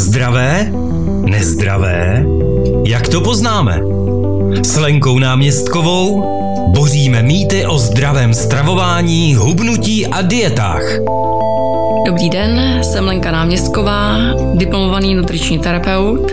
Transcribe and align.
Zdravé? 0.00 0.72
Nezdravé? 1.24 2.24
Jak 2.84 3.08
to 3.08 3.20
poznáme? 3.20 3.80
S 4.62 4.76
Lenkou 4.76 5.18
náměstkovou 5.18 6.24
boříme 6.68 7.22
mýty 7.22 7.66
o 7.66 7.78
zdravém 7.78 8.34
stravování, 8.34 9.34
hubnutí 9.34 10.06
a 10.06 10.22
dietách. 10.22 10.82
Dobrý 12.06 12.30
den, 12.30 12.80
jsem 12.82 13.06
Lenka 13.06 13.30
Náměstková, 13.30 14.16
diplomovaný 14.54 15.14
nutriční 15.14 15.58
terapeut. 15.58 16.32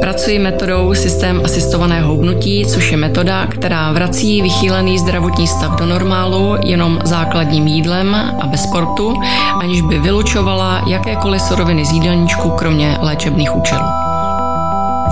Pracuji 0.00 0.38
metodou 0.38 0.94
systém 0.94 1.40
asistovaného 1.44 2.12
hubnutí, 2.12 2.66
což 2.66 2.90
je 2.90 2.96
metoda, 2.96 3.46
která 3.46 3.92
vrací 3.92 4.42
vychýlený 4.42 4.98
zdravotní 4.98 5.46
stav 5.46 5.78
do 5.78 5.86
normálu 5.86 6.56
jenom 6.64 6.98
základním 7.04 7.66
jídlem 7.66 8.14
a 8.14 8.46
bez 8.46 8.62
sportu, 8.62 9.20
aniž 9.60 9.80
by 9.80 9.98
vylučovala 9.98 10.84
jakékoliv 10.86 11.42
suroviny 11.42 11.84
z 11.84 11.92
jídelníčku, 11.92 12.50
kromě 12.50 12.96
léčebných 13.00 13.56
účelů. 13.56 13.86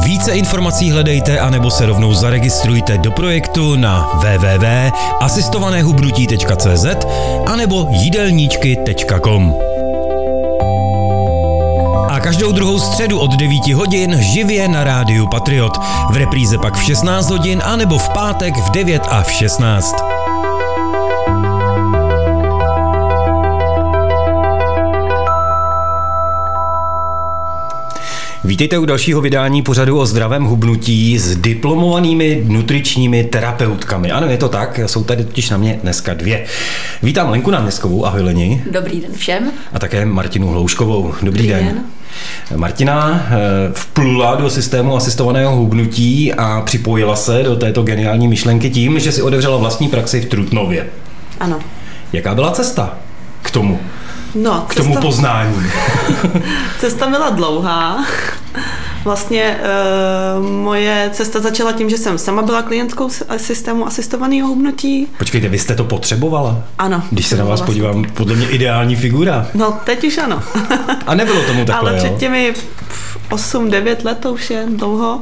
Více 0.05 0.33
informací 0.33 0.91
hledejte 0.91 1.39
anebo 1.39 1.71
se 1.71 1.87
rovnou 1.87 2.15
zaregistrujte 2.15 2.99
do 2.99 3.11
projektu 3.11 3.77
na 3.77 4.09
www.asistovanéhubnutí.cz 4.15 6.87
anebo 7.47 7.87
jídelníčky.com. 7.91 9.55
A 12.19 12.21
každou 12.21 12.53
druhou 12.53 12.79
středu 12.79 13.19
od 13.19 13.31
9 13.37 13.69
hodin 13.69 14.23
živě 14.23 14.69
na 14.69 14.85
rádiu 14.85 15.27
Patriot. 15.27 15.79
V 16.11 16.17
repríze 16.17 16.59
pak 16.59 16.77
v 16.77 16.83
16 16.83 17.31
hodin 17.31 17.63
anebo 17.65 17.99
v 17.99 18.09
pátek 18.09 18.57
v 18.57 18.71
9 18.71 19.03
a 19.09 19.23
v 19.23 19.33
16. 19.33 20.08
Vítejte 28.49 28.79
u 28.79 28.85
dalšího 28.85 29.21
vydání 29.21 29.63
pořadu 29.63 29.99
o 29.99 30.07
zdravém 30.07 30.45
hubnutí 30.45 31.19
s 31.19 31.37
diplomovanými 31.37 32.43
nutričními 32.47 33.25
terapeutkami. 33.25 34.11
Ano, 34.13 34.27
je 34.27 34.37
to 34.37 34.49
tak, 34.49 34.81
jsou 34.87 35.05
tady 35.05 35.25
totiž 35.25 35.51
na 35.51 35.57
mě 35.57 35.79
dneska 35.83 36.15
dvě. 36.15 36.45
Vítám 37.03 37.31
Lenku 37.31 37.51
Náměstkovou, 37.51 38.07
ahoj 38.07 38.23
Leni. 38.23 38.65
Dobrý 38.71 39.01
den 39.01 39.11
všem. 39.17 39.51
A 39.73 39.79
také 39.79 40.07
Martinu 40.07 40.49
Hlouškovou. 40.49 41.03
Dobrý, 41.23 41.25
Dobrý 41.25 41.47
den. 41.49 41.65
den. 41.65 41.85
Martina 42.59 43.27
eh, 43.27 43.37
vplula 43.73 44.35
do 44.35 44.51
systému 44.51 44.97
asistovaného 44.97 45.57
hubnutí 45.57 46.35
a 46.35 46.61
připojila 46.61 47.17
se 47.17 47.43
do 47.43 47.57
této 47.57 47.83
geniální 47.83 48.29
myšlenky 48.29 48.71
tím, 48.71 48.99
že 48.99 49.13
si 49.13 49.23
otevřela 49.23 49.57
vlastní 49.57 49.89
praxi 49.89 50.21
v 50.21 50.27
Trutnově. 50.27 50.87
Ano. 51.41 51.59
Jaká 52.13 52.35
byla 52.35 52.51
cesta 52.51 52.99
k 53.43 53.51
tomu? 53.51 53.81
No, 54.35 54.65
k 54.69 54.75
tomu 54.75 54.97
poznání. 54.97 55.55
cesta 56.79 57.07
byla 57.07 57.31
dlouhá. 57.31 58.05
Vlastně 59.05 59.59
uh, 60.39 60.47
moje 60.47 61.11
cesta 61.13 61.41
začala 61.41 61.73
tím, 61.73 61.91
že 61.91 61.99
jsem 61.99 62.19
sama 62.19 62.43
byla 62.43 62.63
klientkou 62.63 63.09
systému 63.37 63.87
asistovaného 63.87 64.49
hubnutí. 64.49 65.07
Počkejte, 65.19 65.49
vy 65.49 65.59
jste 65.59 65.75
to 65.75 65.85
potřebovala? 65.85 66.63
Ano. 66.79 67.03
Když 67.11 67.27
se 67.27 67.37
na 67.37 67.45
vás 67.45 67.61
podívám, 67.61 68.05
podle 68.05 68.37
mě 68.37 68.49
ideální 68.49 68.97
figura. 68.97 69.47
No, 69.55 69.79
teď 69.85 70.05
už 70.05 70.19
ano. 70.19 70.43
A 71.07 71.15
nebylo 71.15 71.43
tomu 71.43 71.65
takhle, 71.65 71.91
Ale 71.91 71.99
před 71.99 72.23
jo? 72.23 72.53
Těmi 73.29 73.41
8-9 73.41 73.97
let, 74.05 74.19
to 74.19 74.33
už 74.33 74.51
je 74.51 74.67
dlouho, 74.77 75.21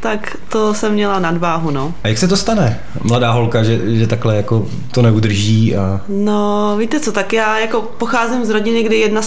tak 0.00 0.36
to 0.48 0.74
jsem 0.74 0.92
měla 0.92 1.18
nadváhu, 1.18 1.70
no. 1.70 1.94
A 2.04 2.08
jak 2.08 2.18
se 2.18 2.28
to 2.28 2.36
stane, 2.36 2.80
mladá 3.02 3.32
holka, 3.32 3.62
že, 3.62 3.98
že 3.98 4.06
takhle 4.06 4.36
jako 4.36 4.66
to 4.90 5.02
neudrží 5.02 5.76
a... 5.76 6.00
No, 6.08 6.76
víte 6.78 7.00
co, 7.00 7.12
tak 7.12 7.32
já 7.32 7.58
jako 7.58 7.82
pocházím 7.82 8.44
z 8.44 8.50
rodiny, 8.50 8.82
kdy 8.82 8.96
jedna, 8.96 9.20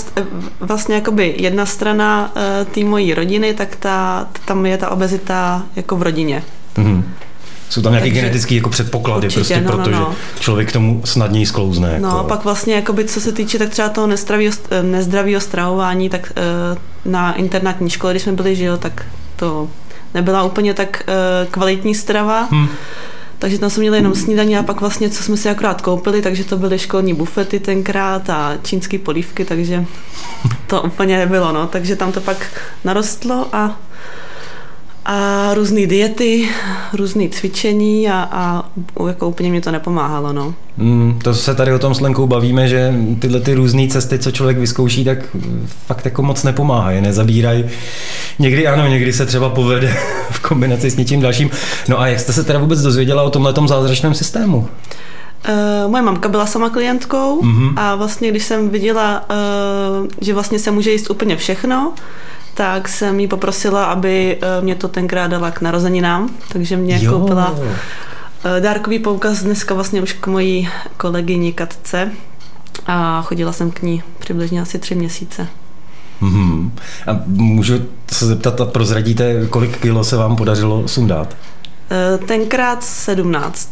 vlastně 0.59 0.95
jakoby 0.95 1.35
jedna 1.37 1.65
strana 1.65 2.31
uh, 2.35 2.67
té 2.73 2.83
mojí 2.83 3.13
rodiny, 3.13 3.53
tak 3.53 3.75
ta, 3.75 4.27
tam 4.45 4.65
je 4.65 4.77
ta 4.77 4.91
obezita 4.91 5.63
jako 5.75 5.95
v 5.95 6.01
rodině. 6.01 6.43
Mm-hmm. 6.77 7.03
Jsou 7.69 7.81
tam 7.81 7.91
nějaké 7.91 8.09
genetické 8.09 8.55
jako 8.55 8.69
předpoklady, 8.69 9.27
určitě, 9.27 9.39
prostě, 9.39 9.61
no, 9.61 9.71
no, 9.71 9.77
protože 9.77 9.95
no. 9.95 10.15
člověk 10.39 10.69
k 10.69 10.71
tomu 10.71 11.01
snadněji 11.05 11.45
sklouzne. 11.45 11.89
Jako... 11.89 12.01
No 12.01 12.19
a 12.19 12.23
pak 12.23 12.43
vlastně, 12.43 12.75
jakoby, 12.75 13.05
co 13.05 13.21
se 13.21 13.31
týče 13.31 13.59
tak 13.59 13.69
třeba 13.69 13.89
toho 13.89 14.07
nezdravého 14.81 15.41
stravování, 15.41 16.09
tak 16.09 16.33
na 17.05 17.33
internátní 17.33 17.89
škole, 17.89 18.13
když 18.13 18.23
jsme 18.23 18.31
byli, 18.31 18.55
že 18.55 18.65
jo, 18.65 18.77
tak 18.77 19.05
to 19.35 19.69
nebyla 20.13 20.43
úplně 20.43 20.73
tak 20.73 21.03
uh, 21.07 21.51
kvalitní 21.51 21.95
strava. 21.95 22.47
Hmm. 22.51 22.67
Takže 23.39 23.59
tam 23.59 23.69
jsme 23.69 23.81
měli 23.81 23.97
jenom 23.97 24.15
snídaní 24.15 24.57
a 24.57 24.63
pak 24.63 24.81
vlastně, 24.81 25.09
co 25.09 25.23
jsme 25.23 25.37
si 25.37 25.49
akorát 25.49 25.81
koupili, 25.81 26.21
takže 26.21 26.43
to 26.43 26.57
byly 26.57 26.79
školní 26.79 27.13
bufety 27.13 27.59
tenkrát 27.59 28.29
a 28.29 28.53
čínské 28.63 28.99
polívky, 28.99 29.45
takže 29.45 29.85
to 30.67 30.81
úplně 30.81 31.17
nebylo, 31.17 31.51
no. 31.51 31.67
Takže 31.67 31.95
tam 31.95 32.11
to 32.11 32.21
pak 32.21 32.47
narostlo 32.83 33.47
a 33.51 33.77
a 35.05 35.53
různé 35.53 35.87
diety, 35.87 36.49
různé 36.93 37.29
cvičení 37.29 38.09
a, 38.09 38.29
a 38.31 38.69
jako 39.07 39.27
úplně 39.27 39.49
mě 39.49 39.61
to 39.61 39.71
nepomáhalo. 39.71 40.33
No. 40.33 40.53
Mm, 40.77 41.19
to 41.23 41.33
se 41.33 41.55
tady 41.55 41.73
o 41.73 41.79
tom 41.79 41.95
s 41.95 41.99
Lenkou 41.99 42.27
bavíme, 42.27 42.67
že 42.67 42.93
tyhle 43.19 43.39
ty 43.39 43.53
různé 43.53 43.87
cesty, 43.87 44.19
co 44.19 44.31
člověk 44.31 44.57
vyzkouší, 44.57 45.05
tak 45.05 45.17
fakt 45.85 46.05
jako 46.05 46.23
moc 46.23 46.43
nepomáhají, 46.43 47.01
nezabírají. 47.01 47.65
Někdy 48.39 48.67
ano, 48.67 48.87
někdy 48.87 49.13
se 49.13 49.25
třeba 49.25 49.49
povede 49.49 49.97
v 50.31 50.39
kombinaci 50.39 50.89
s 50.89 50.95
něčím 50.95 51.21
dalším. 51.21 51.49
No 51.87 52.01
a 52.01 52.07
jak 52.07 52.19
jste 52.19 52.33
se 52.33 52.43
teda 52.43 52.59
vůbec 52.59 52.81
dozvěděla 52.81 53.23
o 53.23 53.29
tomhle 53.29 53.53
zázračném 53.67 54.13
systému? 54.13 54.67
Uh, 55.49 55.91
moje 55.91 56.03
mamka 56.03 56.29
byla 56.29 56.45
sama 56.45 56.69
klientkou 56.69 57.41
mm-hmm. 57.41 57.73
a 57.75 57.95
vlastně 57.95 58.31
když 58.31 58.43
jsem 58.43 58.69
viděla, 58.69 59.25
uh, 59.29 60.07
že 60.21 60.33
vlastně 60.33 60.59
se 60.59 60.71
může 60.71 60.91
jíst 60.91 61.09
úplně 61.09 61.37
všechno, 61.37 61.93
tak 62.55 62.87
jsem 62.87 63.19
jí 63.19 63.27
poprosila, 63.27 63.85
aby 63.85 64.37
eh, 64.41 64.61
mě 64.61 64.75
to 64.75 64.87
tenkrát 64.87 65.27
dala 65.27 65.51
k 65.51 65.61
narozeninám, 65.61 66.29
takže 66.49 66.77
mě 66.77 66.99
jo. 67.01 67.11
koupila 67.11 67.55
eh, 68.45 68.61
dárkový 68.61 68.99
poukaz 68.99 69.43
dneska 69.43 69.73
vlastně 69.73 70.01
už 70.01 70.13
k 70.13 70.27
mojí 70.27 70.69
kolegyni 70.97 71.53
Katce 71.53 72.11
a 72.87 73.21
chodila 73.21 73.51
jsem 73.51 73.71
k 73.71 73.81
ní 73.81 74.03
přibližně 74.19 74.61
asi 74.61 74.79
tři 74.79 74.95
měsíce. 74.95 75.47
Mm-hmm. 76.21 76.71
A 77.07 77.21
můžu 77.25 77.73
se 78.11 78.25
zeptat 78.25 78.61
a 78.61 78.65
prozradíte, 78.65 79.47
kolik 79.49 79.77
kilo 79.81 80.03
se 80.03 80.15
vám 80.17 80.35
podařilo 80.35 80.87
sundat? 80.87 81.35
Eh, 81.91 82.17
tenkrát 82.17 82.83
17. 82.83 83.69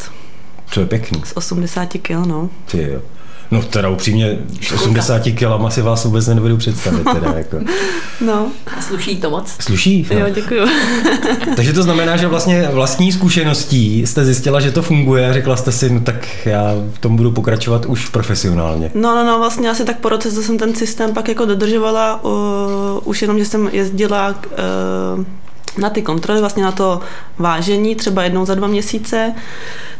To 0.73 0.79
je 0.79 0.85
pěkný. 0.85 1.21
Z 1.25 1.31
80 1.35 1.85
kg, 1.85 2.09
no. 2.09 2.49
Ty 2.71 2.81
jo. 2.81 3.01
No 3.53 3.61
teda 3.61 3.89
upřímně, 3.89 4.37
s 4.61 4.71
80 4.71 5.19
kilama 5.19 5.69
si 5.69 5.81
vás 5.81 6.05
vůbec 6.05 6.27
nedovedu 6.27 6.57
představit. 6.57 7.03
Teda, 7.13 7.33
jako. 7.37 7.57
No. 8.21 8.47
A 8.77 8.81
sluší 8.81 9.17
to 9.17 9.29
moc? 9.29 9.55
Sluší. 9.59 10.07
No. 10.13 10.19
Jo, 10.19 10.25
děkuju. 10.33 10.67
Takže 11.55 11.73
to 11.73 11.83
znamená, 11.83 12.17
že 12.17 12.27
vlastně 12.27 12.69
vlastní 12.71 13.11
zkušeností 13.11 14.07
jste 14.07 14.25
zjistila, 14.25 14.59
že 14.59 14.71
to 14.71 14.81
funguje 14.81 15.29
a 15.29 15.33
řekla 15.33 15.55
jste 15.55 15.71
si, 15.71 15.89
no 15.89 15.99
tak 15.99 16.45
já 16.45 16.75
v 16.93 16.99
tom 16.99 17.15
budu 17.15 17.31
pokračovat 17.31 17.85
už 17.85 18.09
profesionálně. 18.09 18.91
No, 18.95 19.15
no, 19.15 19.23
no, 19.25 19.39
vlastně 19.39 19.69
asi 19.69 19.85
tak 19.85 19.99
po 19.99 20.09
roce, 20.09 20.31
co 20.31 20.43
jsem 20.43 20.57
ten 20.57 20.75
systém 20.75 21.13
pak 21.13 21.27
jako 21.27 21.45
dodržovala, 21.45 22.23
uh, 22.23 22.31
už 23.03 23.21
jenom, 23.21 23.39
že 23.39 23.45
jsem 23.45 23.69
jezdila 23.73 24.29
uh, 24.29 25.25
na 25.77 25.89
ty 25.89 26.01
kontroly, 26.01 26.39
vlastně 26.39 26.63
na 26.63 26.71
to 26.71 27.01
vážení, 27.37 27.95
třeba 27.95 28.23
jednou 28.23 28.45
za 28.45 28.55
dva 28.55 28.67
měsíce, 28.67 29.35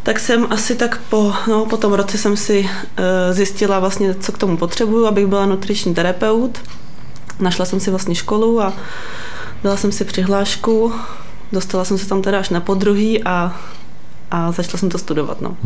tak 0.04 0.20
jsem 0.20 0.48
asi 0.50 0.76
tak 0.76 1.02
po, 1.10 1.34
no, 1.48 1.66
po 1.66 1.78
tom 1.78 1.94
roce 1.94 2.18
jsem 2.18 2.38
si 2.38 2.60
uh, 2.60 2.70
zjistila 3.32 3.80
vlastně, 3.80 4.16
co 4.16 4.32
k 4.32 4.38
tomu 4.38 4.58
potřebuju, 4.58 5.06
abych 5.06 5.28
byla 5.28 5.46
nutriční 5.46 5.94
terapeut. 5.94 6.60
Našla 7.40 7.66
jsem 7.66 7.80
si 7.80 7.90
vlastně 7.90 8.16
školu 8.16 8.62
a 8.62 8.74
dala 9.64 9.78
jsem 9.78 9.92
si 9.92 10.06
přihlášku, 10.06 10.94
dostala 11.52 11.86
jsem 11.86 11.98
se 11.98 12.08
tam 12.08 12.22
teda 12.22 12.40
až 12.40 12.50
na 12.50 12.62
podruhý 12.62 13.24
a 13.24 13.62
a 14.34 14.52
začala 14.52 14.80
jsem 14.80 14.90
to 14.90 14.98
studovat. 14.98 15.42
No. 15.42 15.58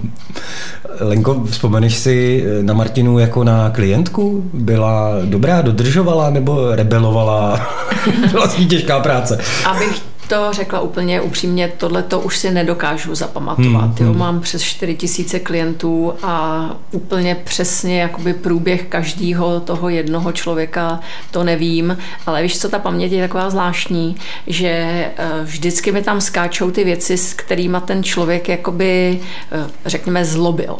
Lenko, 1.00 1.44
vzpomeneš 1.44 1.94
si 1.94 2.44
na 2.62 2.74
Martinu 2.74 3.18
jako 3.18 3.44
na 3.44 3.70
klientku? 3.70 4.50
Byla 4.54 5.10
dobrá, 5.24 5.62
dodržovala 5.62 6.30
nebo 6.30 6.74
rebelovala? 6.74 7.60
vlastně 8.32 8.66
těžká 8.66 9.00
práce. 9.00 9.38
Abych 9.64 10.13
to 10.28 10.52
řekla 10.52 10.80
úplně 10.80 11.20
upřímně, 11.20 11.72
tohle 11.76 12.02
to 12.02 12.20
už 12.20 12.38
si 12.38 12.50
nedokážu 12.50 13.14
zapamatovat. 13.14 14.00
Hmm, 14.00 14.08
hmm. 14.08 14.18
Mám 14.18 14.40
přes 14.40 14.62
4 14.62 14.94
tisíce 14.94 15.40
klientů 15.40 16.14
a 16.22 16.70
úplně 16.92 17.34
přesně 17.44 18.00
jakoby 18.00 18.34
průběh 18.34 18.82
každého 18.88 19.60
toho 19.60 19.88
jednoho 19.88 20.32
člověka 20.32 21.00
to 21.30 21.44
nevím, 21.44 21.98
ale 22.26 22.42
víš 22.42 22.58
co, 22.58 22.68
ta 22.68 22.78
paměť 22.78 23.12
je 23.12 23.22
taková 23.22 23.50
zvláštní, 23.50 24.16
že 24.46 24.68
eh, 24.68 25.30
vždycky 25.42 25.92
mi 25.92 26.02
tam 26.02 26.20
skáčou 26.20 26.70
ty 26.70 26.84
věci, 26.84 27.16
s 27.16 27.34
kterými 27.34 27.78
ten 27.84 28.02
člověk 28.02 28.48
jakoby, 28.48 29.20
eh, 29.52 29.70
řekněme, 29.86 30.24
zlobil. 30.24 30.76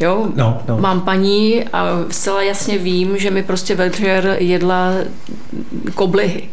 Jo? 0.00 0.26
No, 0.34 0.62
no. 0.68 0.78
Mám 0.78 1.00
paní 1.00 1.64
a 1.72 1.86
zcela 2.10 2.42
jasně 2.42 2.78
vím, 2.78 3.18
že 3.18 3.30
mi 3.30 3.42
prostě 3.42 3.74
večer 3.74 4.36
jedla 4.38 4.92
koblihy. 5.94 6.48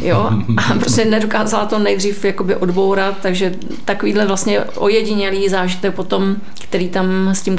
Jo? 0.00 0.30
A 0.56 0.74
prostě 0.74 1.04
nedokázala 1.04 1.66
to 1.66 1.78
nejdřív 1.78 2.24
jakoby 2.24 2.56
odbourat, 2.56 3.14
takže 3.22 3.54
takovýhle 3.84 4.26
vlastně 4.26 4.60
ojedinělý 4.60 5.48
zážitek 5.48 5.94
potom, 5.94 6.36
který 6.62 6.88
tam 6.88 7.28
s 7.28 7.42
tím 7.42 7.58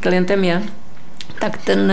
klientem 0.00 0.44
je, 0.44 0.62
tak 1.38 1.58
ten 1.58 1.92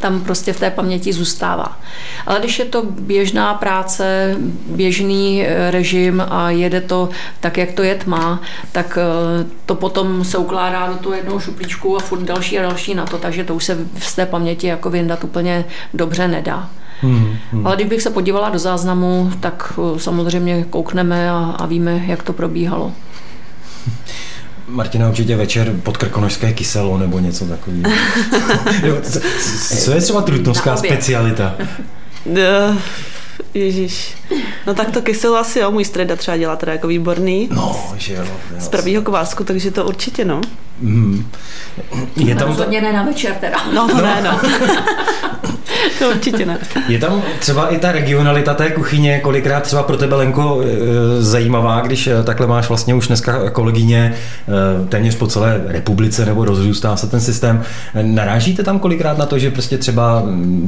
tam 0.00 0.20
prostě 0.20 0.52
v 0.52 0.60
té 0.60 0.70
paměti 0.70 1.12
zůstává. 1.12 1.80
Ale 2.26 2.40
když 2.40 2.58
je 2.58 2.64
to 2.64 2.82
běžná 2.82 3.54
práce, 3.54 4.36
běžný 4.66 5.46
eh, 5.46 5.70
režim 5.70 6.22
a 6.30 6.50
jede 6.50 6.80
to 6.80 7.08
tak, 7.40 7.56
jak 7.56 7.72
to 7.72 7.82
jet 7.82 8.06
má, 8.06 8.40
tak 8.72 8.98
eh, 9.00 9.46
to 9.66 9.74
potom 9.74 10.24
se 10.24 10.38
ukládá 10.38 10.86
do 10.86 10.94
toho 10.94 11.14
jednoho 11.14 11.40
šuplíčku 11.40 11.96
a 11.96 12.00
furt 12.00 12.20
další 12.20 12.58
a 12.58 12.62
další 12.62 12.94
na 12.94 13.06
to, 13.06 13.18
takže 13.18 13.44
to 13.44 13.54
už 13.54 13.64
se 13.64 13.78
z 13.98 14.14
té 14.14 14.26
paměti 14.26 14.66
jako 14.66 14.90
vyndat 14.90 15.24
úplně 15.24 15.64
dobře 15.94 16.28
nedá. 16.28 16.70
Hmm, 17.02 17.36
hmm. 17.52 17.66
Ale 17.66 17.76
kdybych 17.76 18.02
se 18.02 18.10
podívala 18.10 18.50
do 18.50 18.58
záznamu, 18.58 19.32
tak 19.40 19.72
eh, 19.78 20.00
samozřejmě 20.00 20.64
koukneme 20.70 21.30
a, 21.30 21.56
a 21.58 21.66
víme, 21.66 22.02
jak 22.06 22.22
to 22.22 22.32
probíhalo. 22.32 22.92
Martina, 24.68 25.08
určitě 25.08 25.36
večer 25.36 25.74
pod 25.82 25.96
krkonožské 25.96 26.52
kyselo 26.52 26.98
nebo 26.98 27.18
něco 27.18 27.44
takového. 27.44 27.82
Co 29.84 29.90
je 29.92 30.00
třeba 30.00 30.22
trutnovská 30.22 30.76
specialita? 30.76 31.54
Ježíš. 33.54 34.14
No 34.66 34.74
tak 34.74 34.90
to 34.90 35.02
kyselo 35.02 35.36
asi 35.36 35.58
jo, 35.58 35.70
můj 35.70 35.84
streda 35.84 36.16
třeba 36.16 36.36
dělá 36.36 36.56
teda 36.56 36.72
jako 36.72 36.86
výborný. 36.86 37.48
No, 37.52 37.94
že 37.96 38.14
jo. 38.14 38.24
Z 38.58 38.68
prvního 38.68 39.02
kvásku, 39.02 39.44
takže 39.44 39.70
to 39.70 39.84
určitě 39.84 40.24
no. 40.24 40.40
Mm. 40.80 41.30
Je 42.16 42.34
tam 42.34 42.48
Rozhodně 42.48 42.80
ne 42.80 42.92
na 42.92 43.02
večer 43.02 43.34
teda. 43.34 43.58
No 43.74 43.88
no. 43.88 44.02
ne, 44.02 44.22
no. 44.22 44.40
to 45.98 46.08
určitě 46.10 46.46
ne. 46.46 46.58
Je 46.88 46.98
tam 46.98 47.22
třeba 47.38 47.68
i 47.68 47.78
ta 47.78 47.92
regionalita 47.92 48.54
té 48.54 48.70
kuchyně, 48.70 49.20
kolikrát 49.20 49.62
třeba 49.62 49.82
pro 49.82 49.96
tebe, 49.96 50.16
Lenko, 50.16 50.62
e, 50.62 51.22
zajímavá, 51.22 51.80
když 51.80 52.06
e, 52.06 52.22
takhle 52.22 52.46
máš 52.46 52.68
vlastně 52.68 52.94
už 52.94 53.06
dneska 53.06 53.50
kolegyně 53.50 54.14
e, 54.84 54.86
téměř 54.86 55.14
po 55.14 55.26
celé 55.26 55.60
republice 55.66 56.26
nebo 56.26 56.44
rozrůstá 56.44 56.96
se 56.96 57.06
ten 57.06 57.20
systém. 57.20 57.62
Narážíte 58.02 58.62
tam 58.62 58.78
kolikrát 58.78 59.18
na 59.18 59.26
to, 59.26 59.38
že 59.38 59.50
prostě 59.50 59.78
třeba 59.78 60.22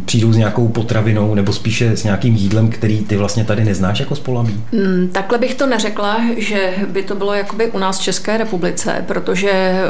přijdou 0.05 0.33
s 0.33 0.37
nějakou 0.37 0.69
potravinou 0.69 1.35
nebo 1.35 1.53
spíše 1.53 1.97
s 1.97 2.05
nějakým 2.05 2.37
jídlem, 2.37 2.69
který 2.69 2.99
ty 2.99 3.17
vlastně 3.17 3.45
tady 3.45 3.65
neznáš 3.65 4.01
jako 4.01 4.17
z 4.17 4.21
Polabí? 4.21 4.65
Mm, 4.73 5.09
takhle 5.13 5.39
bych 5.39 5.55
to 5.55 5.67
neřekla, 5.67 6.21
že 6.37 6.75
by 6.89 7.03
to 7.03 7.15
bylo 7.15 7.35
jakoby 7.35 7.71
u 7.71 7.79
nás 7.79 7.99
v 7.99 8.03
České 8.03 8.37
republice, 8.37 9.05
protože 9.07 9.81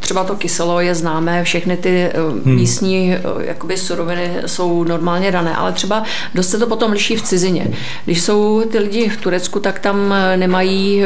třeba 0.00 0.24
to 0.24 0.34
kyselo 0.34 0.80
je 0.80 0.94
známé, 0.94 1.44
všechny 1.44 1.76
ty 1.76 2.10
hmm. 2.44 2.54
místní 2.54 3.14
jakoby 3.40 3.76
suroviny 3.76 4.30
jsou 4.46 4.69
normálně 4.84 5.32
dané, 5.32 5.56
ale 5.56 5.72
třeba 5.72 6.02
dost 6.34 6.50
se 6.50 6.58
to 6.58 6.66
potom 6.66 6.92
liší 6.92 7.16
v 7.16 7.22
cizině. 7.22 7.68
Když 8.04 8.22
jsou 8.22 8.62
ty 8.70 8.78
lidi 8.78 9.08
v 9.08 9.16
Turecku, 9.16 9.60
tak 9.60 9.78
tam 9.78 10.14
nemají 10.36 11.02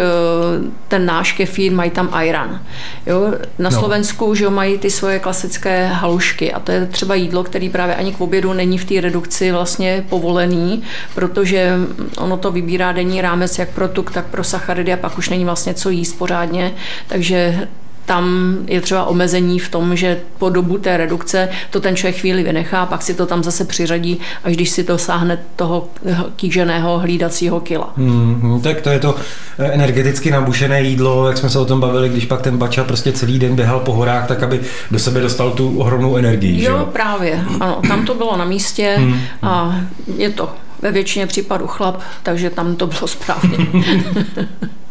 ten 0.88 1.06
náš 1.06 1.32
kefír, 1.32 1.72
mají 1.72 1.90
tam 1.90 2.08
ajran. 2.12 2.60
Jo? 3.06 3.34
Na 3.58 3.70
no. 3.70 3.78
Slovensku 3.78 4.34
že 4.34 4.50
mají 4.50 4.78
ty 4.78 4.90
svoje 4.90 5.18
klasické 5.18 5.86
halušky 5.86 6.52
a 6.52 6.60
to 6.60 6.72
je 6.72 6.86
třeba 6.86 7.14
jídlo, 7.14 7.44
který 7.44 7.68
právě 7.68 7.94
ani 7.94 8.12
k 8.12 8.20
obědu 8.20 8.52
není 8.52 8.78
v 8.78 8.84
té 8.84 9.00
redukci 9.00 9.52
vlastně 9.52 10.04
povolený, 10.08 10.82
protože 11.14 11.76
ono 12.18 12.36
to 12.36 12.52
vybírá 12.52 12.92
denní 12.92 13.20
rámec 13.20 13.58
jak 13.58 13.68
pro 13.68 13.88
tuk, 13.88 14.10
tak 14.10 14.26
pro 14.26 14.44
sacharidy 14.44 14.92
a 14.92 14.96
pak 14.96 15.18
už 15.18 15.28
není 15.28 15.44
vlastně 15.44 15.74
co 15.74 15.90
jíst 15.90 16.12
pořádně, 16.12 16.74
takže 17.06 17.68
tam 18.06 18.56
je 18.66 18.80
třeba 18.80 19.04
omezení 19.04 19.58
v 19.58 19.68
tom, 19.68 19.96
že 19.96 20.20
po 20.38 20.50
dobu 20.50 20.78
té 20.78 20.96
redukce 20.96 21.48
to 21.70 21.80
ten 21.80 21.96
člověk 21.96 22.16
chvíli 22.16 22.42
vynechá, 22.42 22.86
pak 22.86 23.02
si 23.02 23.14
to 23.14 23.26
tam 23.26 23.42
zase 23.42 23.64
přiřadí, 23.64 24.20
až 24.44 24.54
když 24.54 24.70
si 24.70 24.84
to 24.84 24.98
sáhne 24.98 25.38
toho 25.56 25.88
kýženého 26.36 26.98
hlídacího 26.98 27.60
kila. 27.60 27.92
Hmm, 27.96 28.60
tak 28.62 28.80
to 28.80 28.90
je 28.90 28.98
to 28.98 29.14
energeticky 29.58 30.30
nabušené 30.30 30.82
jídlo, 30.82 31.26
jak 31.26 31.38
jsme 31.38 31.50
se 31.50 31.58
o 31.58 31.64
tom 31.64 31.80
bavili, 31.80 32.08
když 32.08 32.24
pak 32.24 32.42
ten 32.42 32.58
bača 32.58 32.84
prostě 32.84 33.12
celý 33.12 33.38
den 33.38 33.56
běhal 33.56 33.80
po 33.80 33.92
horách, 33.92 34.28
tak 34.28 34.42
aby 34.42 34.60
do 34.90 34.98
sebe 34.98 35.20
dostal 35.20 35.50
tu 35.50 35.78
ohromnou 35.78 36.16
energii. 36.16 36.64
Jo, 36.64 36.78
že? 36.78 36.92
právě. 36.92 37.44
Ano, 37.60 37.82
tam 37.88 38.06
to 38.06 38.14
bylo 38.14 38.36
na 38.36 38.44
místě 38.44 38.94
hmm, 38.98 39.20
a 39.42 39.76
je 40.16 40.30
to 40.30 40.50
ve 40.82 40.92
většině 40.92 41.26
případů 41.26 41.66
chlap, 41.66 42.00
takže 42.22 42.50
tam 42.50 42.76
to 42.76 42.86
bylo 42.86 43.06
správně. 43.06 43.56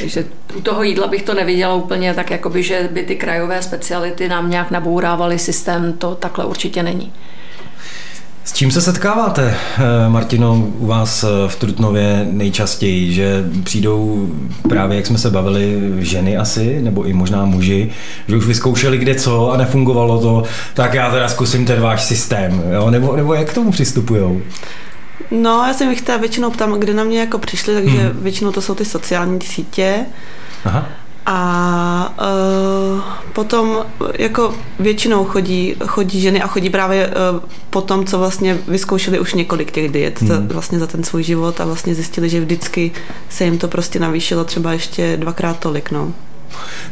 Takže 0.00 0.24
u 0.56 0.60
toho 0.60 0.82
jídla 0.82 1.06
bych 1.06 1.22
to 1.22 1.34
neviděla 1.34 1.74
úplně 1.74 2.14
tak, 2.14 2.30
jakoby, 2.30 2.62
že 2.62 2.88
by 2.92 3.02
ty 3.02 3.16
krajové 3.16 3.62
speciality 3.62 4.28
nám 4.28 4.50
nějak 4.50 4.70
nabourávaly 4.70 5.38
systém, 5.38 5.92
to 5.92 6.14
takhle 6.14 6.44
určitě 6.44 6.82
není. 6.82 7.12
S 8.46 8.52
čím 8.52 8.70
se 8.70 8.80
setkáváte, 8.80 9.54
eh, 9.78 10.08
Martino, 10.08 10.54
u 10.78 10.86
vás 10.86 11.24
eh, 11.24 11.48
v 11.48 11.56
Trutnově 11.56 12.26
nejčastěji, 12.30 13.12
že 13.12 13.44
přijdou 13.64 14.28
právě, 14.68 14.96
jak 14.96 15.06
jsme 15.06 15.18
se 15.18 15.30
bavili, 15.30 15.92
ženy 15.98 16.36
asi, 16.36 16.82
nebo 16.82 17.04
i 17.04 17.12
možná 17.12 17.44
muži, 17.44 17.90
že 18.28 18.36
už 18.36 18.46
vyzkoušeli 18.46 18.98
kde 18.98 19.14
co 19.14 19.50
a 19.50 19.56
nefungovalo 19.56 20.20
to, 20.20 20.42
tak 20.74 20.94
já 20.94 21.10
teda 21.10 21.28
zkusím 21.28 21.66
ten 21.66 21.80
váš 21.80 22.02
systém, 22.02 22.62
jo? 22.72 22.90
Nebo, 22.90 23.16
nebo 23.16 23.34
jak 23.34 23.50
k 23.50 23.54
tomu 23.54 23.70
přistupujou? 23.70 24.42
No, 25.30 25.64
já 25.66 25.74
jsem 25.74 25.90
jich 25.90 26.02
teda 26.02 26.18
většinou 26.18 26.50
ptám, 26.50 26.72
kde 26.72 26.94
na 26.94 27.04
mě 27.04 27.20
jako 27.20 27.38
přišli, 27.38 27.74
takže 27.74 27.98
hmm. 27.98 28.22
většinou 28.22 28.52
to 28.52 28.60
jsou 28.60 28.74
ty 28.74 28.84
sociální 28.84 29.40
sítě. 29.40 30.06
Aha. 30.64 30.86
A 31.28 32.14
uh, 32.94 33.00
potom 33.32 33.84
jako 34.14 34.54
většinou 34.78 35.24
chodí, 35.24 35.74
chodí 35.86 36.20
ženy 36.20 36.42
a 36.42 36.46
chodí 36.46 36.70
právě 36.70 37.06
uh, 37.06 37.40
po 37.70 37.80
tom, 37.80 38.06
co 38.06 38.18
vlastně 38.18 38.58
vyzkoušeli 38.68 39.20
už 39.20 39.34
několik 39.34 39.70
těch 39.70 39.92
diet 39.92 40.20
hmm. 40.20 40.28
za, 40.28 40.54
vlastně 40.54 40.78
za 40.78 40.86
ten 40.86 41.04
svůj 41.04 41.22
život 41.22 41.60
a 41.60 41.64
vlastně 41.64 41.94
zjistili, 41.94 42.28
že 42.28 42.40
vždycky 42.40 42.92
se 43.28 43.44
jim 43.44 43.58
to 43.58 43.68
prostě 43.68 43.98
navýšilo 43.98 44.44
třeba 44.44 44.72
ještě 44.72 45.16
dvakrát 45.16 45.58
tolik. 45.58 45.90
No. 45.90 46.12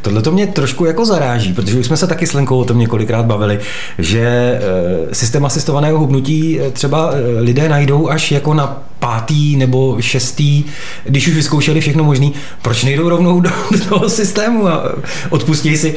Tohle 0.01 0.21
to 0.21 0.31
mě 0.31 0.47
trošku 0.47 0.85
jako 0.85 1.05
zaráží, 1.05 1.53
protože 1.53 1.79
už 1.79 1.85
jsme 1.85 1.97
se 1.97 2.07
taky 2.07 2.27
s 2.27 2.33
Lenkou 2.33 2.59
o 2.59 2.65
tom 2.65 2.79
několikrát 2.79 3.25
bavili, 3.25 3.59
že 3.97 4.21
eh, 4.21 5.15
systém 5.15 5.45
asistovaného 5.45 5.99
hubnutí 5.99 6.59
eh, 6.61 6.71
třeba 6.71 7.11
eh, 7.13 7.41
lidé 7.41 7.69
najdou 7.69 8.09
až 8.09 8.31
jako 8.31 8.53
na 8.53 8.83
pátý 9.05 9.55
nebo 9.55 9.97
šestý, 10.01 10.63
když 11.03 11.27
už 11.27 11.33
vyzkoušeli 11.33 11.81
všechno 11.81 12.03
možný, 12.03 12.33
proč 12.61 12.83
nejdou 12.83 13.09
rovnou 13.09 13.39
do, 13.39 13.49
do 13.71 13.79
toho 13.79 14.09
systému 14.09 14.67
a 14.67 14.83
odpustí 15.29 15.77
si 15.77 15.95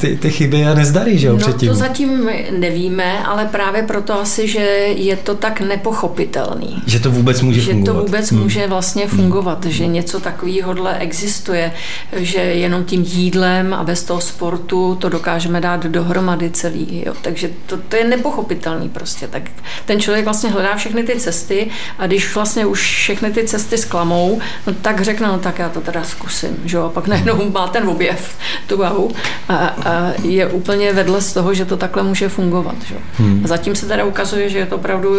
ty, 0.00 0.16
ty 0.16 0.30
chyby 0.30 0.66
a 0.66 0.74
nezdary, 0.74 1.18
že 1.18 1.26
jo, 1.26 1.32
no, 1.32 1.38
předtím. 1.38 1.68
to 1.68 1.74
zatím 1.74 2.30
nevíme, 2.58 3.24
ale 3.24 3.46
právě 3.46 3.82
proto 3.82 4.20
asi, 4.20 4.48
že 4.48 4.60
je 4.96 5.16
to 5.16 5.34
tak 5.34 5.60
nepochopitelný. 5.60 6.82
Že 6.86 7.00
to 7.00 7.10
vůbec 7.10 7.40
může 7.40 7.60
že 7.60 7.72
fungovat. 7.72 7.92
Že 7.92 7.98
to 8.00 8.06
vůbec 8.06 8.30
hmm. 8.30 8.40
může 8.40 8.66
vlastně 8.66 9.06
hmm. 9.06 9.16
fungovat, 9.16 9.64
hmm. 9.64 9.72
že 9.72 9.86
něco 9.86 10.20
takového 10.20 10.74
existuje, 10.98 11.72
že 12.16 12.38
jenom 12.38 12.84
tím 12.84 13.02
jídlem 13.02 13.74
a 13.74 13.84
bez 13.84 14.04
toho 14.04 14.20
sportu 14.20 14.94
to 15.00 15.08
dokážeme 15.08 15.60
dát 15.60 15.86
dohromady 15.86 16.50
celý. 16.50 17.02
Jo. 17.06 17.12
Takže 17.22 17.50
to, 17.66 17.76
to 17.88 17.96
je 17.96 18.04
nepochopitelný 18.04 18.88
prostě. 18.88 19.28
Tak 19.28 19.42
ten 19.86 20.00
člověk 20.00 20.24
vlastně 20.24 20.50
hledá 20.50 20.76
všechny 20.76 21.02
ty 21.02 21.20
cesty 21.20 21.70
a 21.98 22.06
když 22.06 22.34
vlastně 22.34 22.49
už 22.58 22.80
všechny 22.80 23.32
ty 23.32 23.44
cesty 23.44 23.78
zklamou, 23.78 24.40
no 24.66 24.74
tak 24.74 25.00
řekne, 25.00 25.28
no 25.28 25.38
tak 25.38 25.58
já 25.58 25.68
to 25.68 25.80
teda 25.80 26.04
zkusím. 26.04 26.56
Že 26.64 26.76
jo. 26.76 26.84
A 26.84 26.88
pak 26.88 27.06
najednou 27.06 27.50
má 27.52 27.68
ten 27.68 27.88
objev, 27.88 28.36
tu 28.66 28.76
váhu 28.76 29.10
a, 29.48 29.56
a 29.56 30.12
je 30.22 30.46
úplně 30.46 30.92
vedle 30.92 31.20
z 31.20 31.32
toho, 31.32 31.54
že 31.54 31.64
to 31.64 31.76
takhle 31.76 32.02
může 32.02 32.28
fungovat. 32.28 32.76
Že? 32.88 32.94
Hmm. 33.18 33.40
A 33.44 33.48
zatím 33.48 33.76
se 33.76 33.86
teda 33.86 34.04
ukazuje, 34.04 34.48
že 34.48 34.58
je 34.58 34.66
to 34.66 34.76
opravdu 34.76 35.10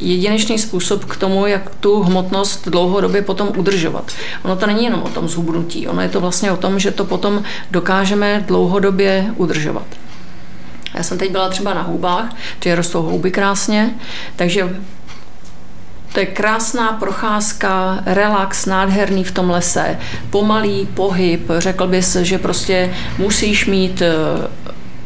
jedinečný 0.00 0.58
způsob 0.58 1.04
k 1.04 1.16
tomu, 1.16 1.46
jak 1.46 1.74
tu 1.80 2.02
hmotnost 2.02 2.68
dlouhodobě 2.68 3.22
potom 3.22 3.48
udržovat. 3.56 4.12
Ono 4.42 4.56
to 4.56 4.66
není 4.66 4.84
jenom 4.84 5.02
o 5.02 5.08
tom 5.08 5.28
zhubnutí, 5.28 5.88
ono 5.88 6.02
je 6.02 6.08
to 6.08 6.20
vlastně 6.20 6.52
o 6.52 6.56
tom, 6.56 6.78
že 6.78 6.90
to 6.90 7.04
potom 7.04 7.42
dokážeme 7.70 8.44
dlouhodobě 8.46 9.26
udržovat. 9.36 9.86
Já 10.94 11.02
jsem 11.02 11.18
teď 11.18 11.30
byla 11.30 11.48
třeba 11.48 11.74
na 11.74 11.82
houbách, 11.82 12.36
že 12.64 12.74
rostou 12.74 13.02
houby 13.02 13.30
krásně, 13.30 13.94
takže 14.36 14.76
to 16.14 16.20
je 16.20 16.26
krásná 16.26 16.92
procházka, 16.92 17.98
relax, 18.06 18.66
nádherný 18.66 19.24
v 19.24 19.32
tom 19.32 19.50
lese, 19.50 19.98
pomalý 20.30 20.88
pohyb, 20.94 21.50
řekl 21.58 21.86
bys, 21.86 22.16
že 22.16 22.38
prostě 22.38 22.90
musíš 23.18 23.66
mít 23.66 24.02
eh, 24.02 24.12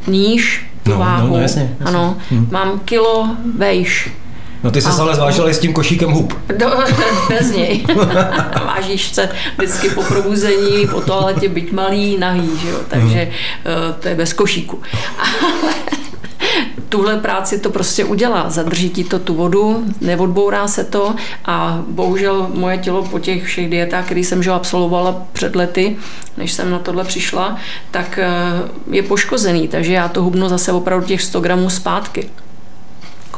níž 0.06 0.66
tu 0.82 0.90
no, 0.90 0.98
váhu. 0.98 1.26
No, 1.26 1.32
no, 1.36 1.42
jasně, 1.42 1.62
jasně. 1.62 1.86
Ano, 1.86 2.16
hmm. 2.30 2.48
mám 2.50 2.78
kilo 2.78 3.28
vejš, 3.56 4.10
No 4.62 4.70
ty 4.70 4.82
se 4.82 4.88
ale 4.88 5.14
zvážila 5.14 5.48
s 5.48 5.58
tím 5.58 5.72
košíkem 5.72 6.10
hub. 6.10 6.34
Do, 6.56 6.66
bez 7.28 7.50
něj. 7.50 7.84
Vážíš 8.66 9.14
se 9.14 9.28
vždycky 9.58 9.90
po 9.90 10.02
probuzení, 10.02 10.86
po 10.90 11.00
toaletě 11.00 11.48
byť 11.48 11.72
malý, 11.72 12.18
nahý, 12.18 12.50
že 12.62 12.68
jo? 12.68 12.78
takže 12.88 13.24
mm. 13.24 13.94
to 14.00 14.08
je 14.08 14.14
bez 14.14 14.32
košíku. 14.32 14.82
Ale 15.18 15.72
tuhle 16.88 17.16
práci 17.16 17.58
to 17.58 17.70
prostě 17.70 18.04
udělá. 18.04 18.50
Zadrží 18.50 18.90
ti 18.90 19.04
to 19.04 19.18
tu 19.18 19.34
vodu, 19.34 19.84
neodbourá 20.00 20.68
se 20.68 20.84
to 20.84 21.14
a 21.44 21.82
bohužel 21.88 22.50
moje 22.54 22.78
tělo 22.78 23.04
po 23.04 23.18
těch 23.18 23.44
všech 23.44 23.70
dietách, 23.70 24.04
které 24.04 24.20
jsem 24.20 24.42
že 24.42 24.50
absolvovala 24.50 25.26
před 25.32 25.56
lety, 25.56 25.96
než 26.36 26.52
jsem 26.52 26.70
na 26.70 26.78
tohle 26.78 27.04
přišla, 27.04 27.56
tak 27.90 28.18
eh, 28.18 28.28
je 28.90 29.02
poškozený, 29.02 29.68
takže 29.68 29.92
já 29.92 30.08
to 30.08 30.22
hubnu 30.22 30.48
zase 30.48 30.72
opravdu 30.72 31.06
těch 31.06 31.22
100 31.22 31.40
gramů 31.40 31.70
zpátky 31.70 32.30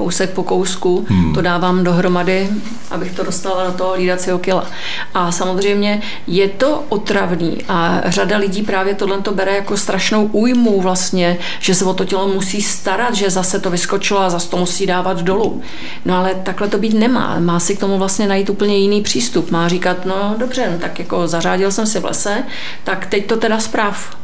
kousek 0.00 0.30
po 0.30 0.42
kousku, 0.42 1.06
hmm. 1.08 1.34
to 1.34 1.42
dávám 1.42 1.84
dohromady, 1.84 2.48
abych 2.90 3.12
to 3.12 3.24
dostala 3.24 3.66
do 3.66 3.72
toho 3.72 3.94
lídacího 3.94 4.38
kila. 4.38 4.66
A 5.14 5.32
samozřejmě 5.32 6.02
je 6.26 6.48
to 6.48 6.84
otravný 6.88 7.58
a 7.68 8.02
řada 8.04 8.36
lidí 8.36 8.62
právě 8.62 8.94
tohle 8.94 9.20
to 9.20 9.34
bere 9.34 9.56
jako 9.56 9.76
strašnou 9.76 10.26
újmu 10.32 10.80
vlastně, 10.80 11.38
že 11.60 11.74
se 11.74 11.84
o 11.84 11.94
to 11.94 12.04
tělo 12.04 12.28
musí 12.28 12.62
starat, 12.62 13.14
že 13.14 13.30
zase 13.30 13.60
to 13.60 13.70
vyskočilo 13.70 14.20
a 14.20 14.30
zase 14.30 14.50
to 14.50 14.56
musí 14.56 14.86
dávat 14.86 15.22
dolů. 15.22 15.62
No 16.04 16.16
ale 16.16 16.34
takhle 16.34 16.68
to 16.68 16.78
být 16.78 16.94
nemá. 16.94 17.40
Má 17.40 17.60
si 17.60 17.76
k 17.76 17.80
tomu 17.80 17.98
vlastně 17.98 18.28
najít 18.28 18.50
úplně 18.50 18.78
jiný 18.78 19.02
přístup. 19.02 19.50
Má 19.50 19.68
říkat, 19.68 20.06
no 20.06 20.34
dobře, 20.38 20.68
no, 20.72 20.78
tak 20.78 20.98
jako 20.98 21.28
zařádil 21.28 21.72
jsem 21.72 21.86
si 21.86 22.00
v 22.00 22.04
lese, 22.04 22.42
tak 22.84 23.06
teď 23.06 23.26
to 23.26 23.36
teda 23.36 23.60
zpráv. 23.60 24.16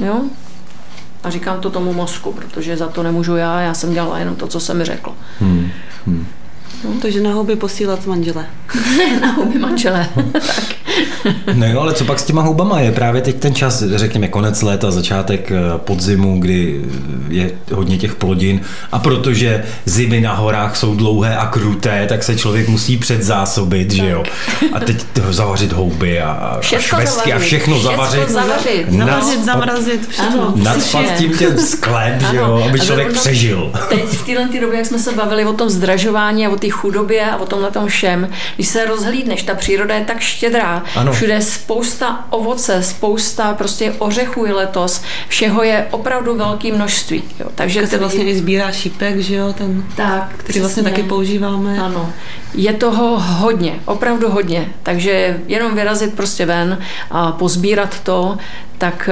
Jo? 0.00 0.20
A 1.26 1.30
říkám 1.30 1.60
to 1.60 1.70
tomu 1.70 1.92
mozku, 1.92 2.32
protože 2.32 2.76
za 2.76 2.88
to 2.88 3.02
nemůžu 3.02 3.36
já, 3.36 3.60
já 3.60 3.74
jsem 3.74 3.92
dělala 3.92 4.18
jenom 4.18 4.36
to, 4.36 4.46
co 4.46 4.60
jsem 4.60 4.78
mi 4.78 4.84
řekl. 4.84 5.12
Hmm. 5.40 5.70
Hmm. 6.06 6.26
No, 6.84 6.90
takže 7.02 7.20
na 7.20 7.32
houby 7.32 7.56
posílat 7.56 8.06
manžele. 8.06 8.46
na 9.20 9.32
houby 9.32 9.58
manžele, 9.58 10.08
tak. 10.32 10.85
No 11.54 11.66
jo, 11.66 11.80
ale 11.80 11.92
co 11.92 12.04
pak 12.04 12.18
s 12.18 12.24
těma 12.24 12.42
houbama? 12.42 12.80
Je 12.80 12.92
právě 12.92 13.22
teď 13.22 13.36
ten 13.36 13.54
čas, 13.54 13.82
řekněme 13.94 14.28
konec 14.28 14.62
léta, 14.62 14.90
začátek 14.90 15.50
eh, 15.50 15.56
podzimu, 15.76 16.40
kdy 16.40 16.80
je 17.28 17.50
hodně 17.72 17.98
těch 17.98 18.14
plodin 18.14 18.60
a 18.92 18.98
protože 18.98 19.64
zimy 19.84 20.20
na 20.20 20.34
horách 20.34 20.76
jsou 20.76 20.94
dlouhé 20.94 21.36
a 21.36 21.46
kruté, 21.46 22.06
tak 22.08 22.22
se 22.22 22.36
člověk 22.36 22.68
musí 22.68 22.96
předzásobit, 22.96 23.88
tak. 23.88 23.96
že 23.96 24.10
jo? 24.10 24.24
A 24.72 24.80
teď 24.80 25.04
zavařit 25.30 25.72
houby 25.72 26.20
a, 26.20 26.30
a 26.30 26.60
švestky 26.62 27.32
a 27.32 27.38
všechno 27.38 27.78
zavařit. 27.78 28.28
zavařit. 28.28 28.86
Zavařit, 28.90 29.44
zamrazit, 29.44 30.08
všechno. 30.08 30.52
Nadspat 30.56 31.04
tím 31.18 31.38
těm 31.38 31.58
sklep, 31.58 32.22
že 32.30 32.36
jo, 32.36 32.64
aby 32.68 32.80
člověk 32.80 33.12
přežil. 33.12 33.72
Teď 33.88 34.04
v 34.04 34.26
téhle 34.26 34.60
době, 34.60 34.78
jak 34.78 34.86
jsme 34.86 34.98
se 34.98 35.12
bavili 35.12 35.44
o 35.44 35.52
tom 35.52 35.70
zdražování 35.70 36.46
a 36.46 36.50
o 36.50 36.56
té 36.56 36.68
chudobě 36.70 37.30
a 37.30 37.36
o 37.36 37.46
tomhle 37.46 37.70
tom 37.70 37.86
všem, 37.86 38.28
když 38.54 38.68
se 38.68 38.84
rozhlídneš, 38.84 39.42
ta 39.42 39.54
příroda 39.54 39.94
je 39.94 40.04
tak 40.04 40.20
štědrá, 40.20 40.84
ano. 40.96 41.12
všude 41.12 41.32
je 41.32 41.42
spousta 41.42 42.24
ovoce, 42.30 42.82
spousta 42.82 43.54
prostě 43.54 43.92
ořechů 43.98 44.44
je 44.44 44.52
letos, 44.52 45.00
všeho 45.28 45.62
je 45.62 45.86
opravdu 45.90 46.36
velké 46.36 46.72
množství. 46.72 47.22
Jo. 47.40 47.46
Takže 47.54 47.86
se 47.86 47.98
vlastně 47.98 48.24
i 48.24 48.38
sbírá 48.38 48.72
šípek, 48.72 49.18
že 49.18 49.34
jo, 49.34 49.52
ten, 49.52 49.84
tak, 49.96 50.34
který 50.36 50.60
vlastně 50.60 50.82
taky 50.82 51.02
používáme. 51.02 51.80
Ano, 51.80 52.12
je 52.54 52.72
toho 52.72 53.20
hodně, 53.20 53.80
opravdu 53.84 54.30
hodně, 54.30 54.68
takže 54.82 55.40
jenom 55.46 55.74
vyrazit 55.74 56.14
prostě 56.14 56.46
ven 56.46 56.78
a 57.10 57.32
pozbírat 57.32 58.00
to, 58.00 58.38
tak 58.78 59.10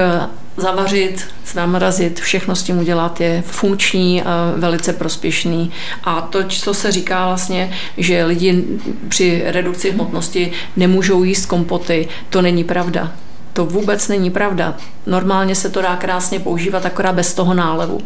zavařit, 0.57 1.27
zamrazit, 1.53 2.19
všechno 2.19 2.55
s 2.55 2.63
tím 2.63 2.79
udělat 2.79 3.21
je 3.21 3.43
funkční 3.47 4.23
a 4.23 4.53
velice 4.55 4.93
prospěšný. 4.93 5.71
A 6.03 6.21
to, 6.21 6.43
co 6.43 6.73
se 6.73 6.91
říká 6.91 7.27
vlastně, 7.27 7.71
že 7.97 8.25
lidi 8.25 8.63
při 9.07 9.43
redukci 9.45 9.91
hmotnosti 9.91 10.51
nemůžou 10.75 11.23
jíst 11.23 11.45
kompoty, 11.45 12.07
to 12.29 12.41
není 12.41 12.63
pravda. 12.63 13.11
To 13.53 13.65
vůbec 13.65 14.07
není 14.07 14.29
pravda. 14.29 14.75
Normálně 15.05 15.55
se 15.55 15.69
to 15.69 15.81
dá 15.81 15.95
krásně 15.95 16.39
používat, 16.39 16.85
akorát 16.85 17.15
bez 17.15 17.33
toho 17.33 17.53
nálevu. 17.53 18.01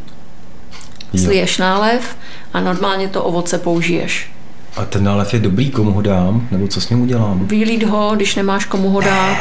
Sliješ 1.16 1.58
nálev 1.58 2.18
a 2.54 2.60
normálně 2.60 3.08
to 3.08 3.24
ovoce 3.24 3.58
použiješ. 3.58 4.32
A 4.78 4.86
ten 4.86 5.04
nálev 5.04 5.34
je 5.34 5.39
dobrý, 5.39 5.72
komu 5.72 5.92
ho 5.92 6.01
dám? 6.01 6.48
Nebo 6.51 6.68
co 6.68 6.82
s 6.82 6.89
ním 6.89 7.01
udělám? 7.01 7.48
Výlít 7.48 7.84
ho, 7.84 8.12
když 8.16 8.36
nemáš 8.36 8.66
komu 8.66 8.89
ho 8.89 9.01
dát. 9.01 9.38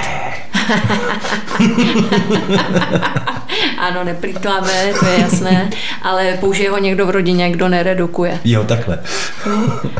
ano, 3.78 4.04
neplýtláme, 4.04 4.92
to 5.00 5.06
je 5.06 5.20
jasné, 5.20 5.70
ale 6.02 6.36
použije 6.40 6.70
ho 6.70 6.78
někdo 6.78 7.06
v 7.06 7.10
rodině, 7.10 7.50
kdo 7.50 7.68
neredukuje. 7.68 8.38
Jo, 8.44 8.64
takhle. 8.64 8.98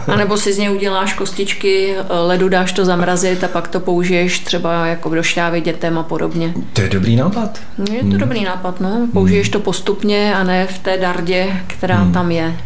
a 0.07 0.17
nebo 0.17 0.37
si 0.37 0.53
z 0.53 0.59
něj 0.59 0.71
uděláš 0.71 1.15
kostičky, 1.15 1.95
ledu 2.27 2.49
dáš 2.49 2.73
to 2.73 2.85
zamrazit 2.85 3.45
a 3.45 3.49
pak 3.49 3.69
to 3.69 3.81
použiješ 3.81 4.39
třeba 4.39 4.87
jako 4.87 5.15
do 5.15 5.23
šťávy 5.23 5.61
dětem 5.61 5.99
a 5.99 6.03
podobně. 6.03 6.55
To 6.73 6.81
je 6.81 6.89
dobrý 6.89 7.17
nápad. 7.17 7.59
Je 7.93 8.01
to 8.01 8.07
hmm. 8.07 8.19
dobrý 8.19 8.45
nápad, 8.45 8.81
no. 8.81 9.09
Použiješ 9.13 9.47
hmm. 9.47 9.53
to 9.53 9.61
postupně 9.61 10.35
a 10.35 10.45
ne 10.45 10.67
v 10.67 10.79
té 10.79 10.97
dardě, 10.97 11.61
která 11.67 11.97
hmm. 11.97 12.13
tam 12.13 12.31
je. 12.31 12.57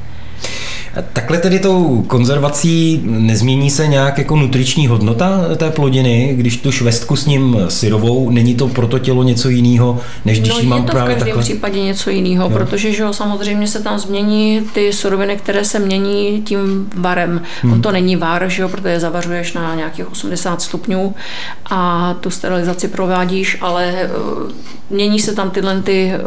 Takhle 1.13 1.39
tedy 1.39 1.59
tou 1.59 2.03
konzervací 2.03 3.03
nezmění 3.05 3.71
se 3.71 3.87
nějak 3.87 4.19
jako 4.19 4.37
nutriční 4.37 4.87
hodnota 4.87 5.41
té 5.57 5.71
plodiny, 5.71 6.35
když 6.37 6.57
tu 6.57 6.73
švestku 6.73 7.17
s 7.17 7.27
ním 7.27 7.59
syrovou, 7.69 8.31
není 8.31 8.55
to 8.55 8.69
pro 8.69 8.87
to 8.87 8.99
tělo 8.99 9.23
něco 9.23 9.49
jiného, 9.49 10.01
než 10.25 10.41
když 10.41 10.53
no, 10.53 10.59
ji 10.59 10.67
mám 10.67 10.87
právě 10.87 11.17
takhle? 11.17 11.33
v 11.33 11.37
každém 11.37 11.43
případě 11.43 11.83
něco 11.83 12.11
jiného, 12.11 12.45
jo. 12.45 12.51
protože 12.51 12.93
že 12.93 13.03
jo, 13.03 13.13
samozřejmě 13.13 13.67
se 13.67 13.83
tam 13.83 13.99
změní 13.99 14.61
ty 14.73 14.93
suroviny, 14.93 15.37
které 15.37 15.65
se 15.65 15.79
mění 15.79 16.43
tím 16.43 16.91
varem. 16.97 17.43
Hmm. 17.63 17.73
On 17.73 17.83
to 17.83 17.93
není 17.93 18.17
var, 18.17 18.49
že 18.49 18.63
jo, 18.63 18.69
protože 18.69 19.01
zavařuješ 19.01 19.53
na 19.53 19.75
nějakých 19.75 20.13
80 20.13 20.63
stupňů 20.63 21.15
a 21.71 22.15
tu 22.21 22.31
sterilizaci 22.31 22.89
provádíš, 22.89 23.59
ale 23.61 23.93
eh, 23.95 24.09
mění 24.91 25.21
se 25.21 25.35
tam 25.35 25.51
tyhle 25.51 25.83
ty, 25.83 26.13
eh, 26.15 26.21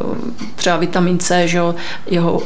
třeba 0.56 0.78
vitamin 0.78 1.20
C, 1.20 1.48
že 1.48 1.58
jo, 1.58 1.76
jeho 2.08 2.42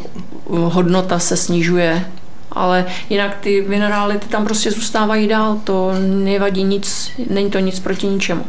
hodnota 0.49 1.19
se 1.19 1.37
snižuje, 1.37 2.05
ale 2.51 2.85
jinak 3.09 3.37
ty 3.39 3.65
minerály 3.67 4.17
ty 4.17 4.27
tam 4.27 4.45
prostě 4.45 4.71
zůstávají 4.71 5.27
dál, 5.27 5.57
to 5.63 5.91
nevadí 6.23 6.63
nic, 6.63 7.11
není 7.29 7.49
to 7.49 7.59
nic 7.59 7.79
proti 7.79 8.07
ničemu. 8.07 8.45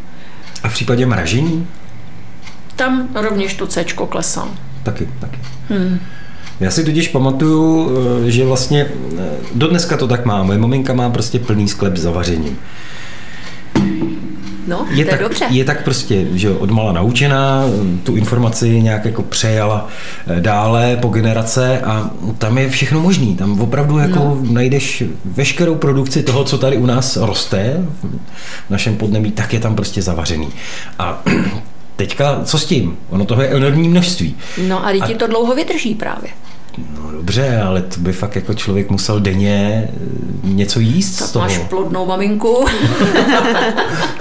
A 0.62 0.68
v 0.68 0.72
případě 0.72 1.06
mražení? 1.06 1.66
Tam 2.76 3.08
rovněž 3.14 3.54
to 3.54 3.66
C 3.66 3.84
klesá. 3.84 4.48
Taky, 4.82 5.08
taky. 5.20 5.38
Hmm. 5.68 6.00
Já 6.60 6.70
si 6.70 6.84
totiž 6.84 7.08
pamatuju, 7.08 7.90
eh, 8.26 8.30
že 8.30 8.44
vlastně 8.44 8.86
eh, 9.18 9.24
do 9.54 9.68
dneska 9.68 9.96
to 9.96 10.08
tak 10.08 10.24
má. 10.24 10.42
Moje 10.42 10.58
maminka 10.58 10.92
má 10.92 11.10
prostě 11.10 11.38
plný 11.38 11.68
sklep 11.68 11.96
s 11.96 12.00
zavařením. 12.00 12.58
No, 14.70 14.86
je 14.90 15.04
to 15.04 15.10
tak, 15.10 15.20
je 15.20 15.28
dobře. 15.28 15.44
Je 15.50 15.64
tak 15.64 15.84
prostě, 15.84 16.26
že 16.32 16.50
odmala 16.50 16.92
naučená, 16.92 17.64
tu 18.02 18.16
informaci 18.16 18.82
nějak 18.82 19.04
jako 19.04 19.22
přejala 19.22 19.88
eh, 20.26 20.40
dále 20.40 20.98
po 21.02 21.08
generace 21.08 21.80
a 21.80 22.10
tam 22.38 22.58
je 22.58 22.70
všechno 22.70 23.00
možný. 23.00 23.36
Tam 23.36 23.60
opravdu 23.60 23.98
jako 23.98 24.18
no. 24.18 24.38
najdeš 24.42 25.02
veškerou 25.24 25.74
produkci 25.74 26.22
toho, 26.22 26.44
co 26.44 26.58
tady 26.58 26.76
u 26.76 26.86
nás 26.86 27.16
roste 27.16 27.86
v 28.66 28.70
našem 28.70 28.96
podnebí, 28.96 29.30
tak 29.32 29.52
je 29.52 29.60
tam 29.60 29.74
prostě 29.74 30.02
zavařený. 30.02 30.48
A 30.98 31.22
teďka 31.96 32.40
co 32.44 32.58
s 32.58 32.64
tím? 32.64 32.96
Ono 33.08 33.24
toho 33.24 33.42
je 33.42 33.48
enormní 33.48 33.88
množství. 33.88 34.36
No 34.68 34.86
a 34.86 34.88
lidi 34.88 35.14
a... 35.14 35.18
to 35.18 35.26
dlouho 35.26 35.54
vydrží 35.54 35.94
právě. 35.94 36.30
No 36.96 37.12
dobře, 37.12 37.60
ale 37.60 37.82
to 37.82 38.00
by 38.00 38.12
fakt 38.12 38.36
jako 38.36 38.54
člověk 38.54 38.90
musel 38.90 39.20
denně 39.20 39.88
eh, 39.88 39.98
něco 40.42 40.80
jíst 40.80 41.18
tak 41.18 41.28
z 41.28 41.32
toho. 41.32 41.44
máš 41.44 41.58
plodnou 41.58 42.06
maminku. 42.06 42.66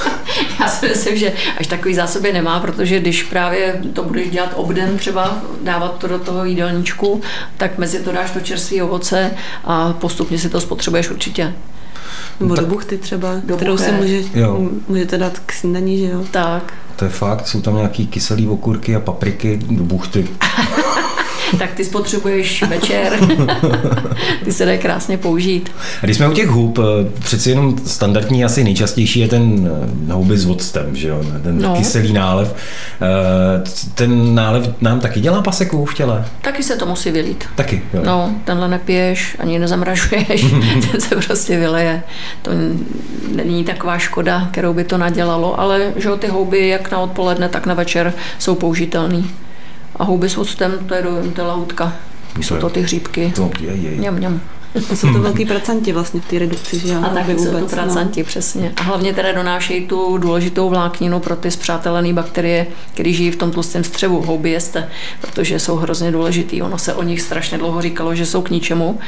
Si 0.79 0.87
myslím, 0.89 1.17
že 1.17 1.33
až 1.57 1.67
takový 1.67 1.95
zásoby 1.95 2.33
nemá, 2.33 2.59
protože 2.59 2.99
když 2.99 3.23
právě 3.23 3.81
to 3.93 4.03
budeš 4.03 4.29
dělat 4.29 4.51
obden 4.55 4.97
třeba, 4.97 5.41
dávat 5.63 5.97
to 5.97 6.07
do 6.07 6.19
toho 6.19 6.45
jídelníčku, 6.45 7.21
tak 7.57 7.77
mezi 7.77 7.99
to 7.99 8.11
dáš 8.11 8.31
to 8.31 8.39
čerstvé 8.39 8.83
ovoce 8.83 9.31
a 9.63 9.93
postupně 9.93 10.39
si 10.39 10.49
to 10.49 10.61
spotřebuješ 10.61 11.09
určitě. 11.09 11.53
Nebo 12.39 12.55
do 12.55 12.65
buchty 12.65 12.97
třeba, 12.97 13.33
do 13.43 13.55
kterou 13.55 13.71
buché. 13.71 13.85
si 13.85 13.91
může, 13.91 14.21
můžete 14.87 15.17
dát 15.17 15.39
k 15.45 15.51
snídaní, 15.51 15.97
že 15.97 16.05
jo? 16.05 16.25
Tak. 16.31 16.73
To 16.95 17.05
je 17.05 17.11
fakt, 17.11 17.47
jsou 17.47 17.61
tam 17.61 17.75
nějaký 17.75 18.07
kyselý 18.07 18.47
okurky 18.47 18.95
a 18.95 18.99
papriky 18.99 19.59
do 19.69 19.83
buchty. 19.83 20.27
tak 21.57 21.73
ty 21.73 21.85
spotřebuješ 21.85 22.63
večer. 22.63 23.13
ty 24.43 24.51
se 24.51 24.65
dají 24.65 24.79
krásně 24.79 25.17
použít. 25.17 25.71
A 26.01 26.05
když 26.05 26.17
jsme 26.17 26.27
u 26.27 26.33
těch 26.33 26.47
hub, 26.47 26.79
eh, 26.79 27.09
přeci 27.19 27.49
jenom 27.49 27.77
standardní, 27.85 28.45
asi 28.45 28.63
nejčastější 28.63 29.19
je 29.19 29.27
ten 29.27 29.71
eh, 30.09 30.13
houby 30.13 30.37
s 30.37 30.45
voctem, 30.45 30.95
že 30.95 31.07
jo? 31.07 31.21
ten 31.43 31.61
no. 31.61 31.75
kyselý 31.75 32.13
nálev. 32.13 32.55
Eh, 33.01 33.63
ten 33.95 34.35
nálev 34.35 34.69
nám 34.81 34.99
taky 34.99 35.19
dělá 35.19 35.41
paseku 35.41 35.85
v 35.85 35.93
těle? 35.93 36.25
Taky 36.41 36.63
se 36.63 36.75
to 36.75 36.85
musí 36.85 37.11
vylít. 37.11 37.43
Taky, 37.55 37.81
jo. 37.93 38.01
No, 38.05 38.35
tenhle 38.45 38.67
nepiješ, 38.67 39.35
ani 39.39 39.59
nezamražuješ, 39.59 40.45
ten 40.91 41.01
se 41.01 41.15
prostě 41.15 41.59
vyleje. 41.59 42.03
To 42.41 42.51
není 43.35 43.63
taková 43.63 43.97
škoda, 43.97 44.47
kterou 44.51 44.73
by 44.73 44.83
to 44.83 44.97
nadělalo, 44.97 45.59
ale 45.59 45.93
že 45.95 46.09
ty 46.19 46.27
houby 46.27 46.67
jak 46.67 46.91
na 46.91 46.99
odpoledne, 46.99 47.49
tak 47.49 47.65
na 47.65 47.73
večer 47.73 48.13
jsou 48.39 48.55
použitelný. 48.55 49.29
A 49.99 50.03
houby 50.03 50.29
s 50.29 50.37
octem, 50.37 50.79
to 50.87 50.93
je, 50.95 51.01
do, 51.01 51.09
to 51.35 51.41
je 51.41 51.47
lautka. 51.47 51.93
Jsou 52.41 52.57
to 52.57 52.69
ty 52.69 52.81
hříbky. 52.81 53.33
To 53.35 53.51
je, 53.59 53.75
je. 53.75 53.97
Mňam, 53.97 54.15
mňam. 54.15 54.41
To 54.87 54.95
jsou 54.95 55.13
to 55.13 55.19
velký 55.19 55.45
procenti 55.45 55.91
vlastně 55.91 56.21
v 56.21 56.25
té 56.25 56.39
redukci, 56.39 56.79
že 56.79 56.95
A 56.95 57.09
taky 57.09 57.39
jsou 57.39 57.51
to 57.59 57.65
procenti, 57.65 58.19
no. 58.19 58.25
přesně. 58.25 58.73
A 58.77 58.83
hlavně 58.83 59.13
teda 59.13 59.31
donášejí 59.31 59.87
tu 59.87 60.17
důležitou 60.17 60.69
vlákninu 60.69 61.19
pro 61.19 61.35
ty 61.35 61.51
zpřátelené 61.51 62.13
bakterie, 62.13 62.67
které 62.93 63.13
žijí 63.13 63.31
v 63.31 63.35
tom 63.35 63.51
tlustém 63.51 63.83
střevu. 63.83 64.21
Houby 64.21 64.51
jeste, 64.51 64.89
protože 65.21 65.59
jsou 65.59 65.75
hrozně 65.75 66.11
důležitý. 66.11 66.61
Ono 66.61 66.77
se 66.77 66.93
o 66.93 67.03
nich 67.03 67.21
strašně 67.21 67.57
dlouho 67.57 67.81
říkalo, 67.81 68.15
že 68.15 68.25
jsou 68.25 68.41
k 68.41 68.49
ničemu, 68.49 68.99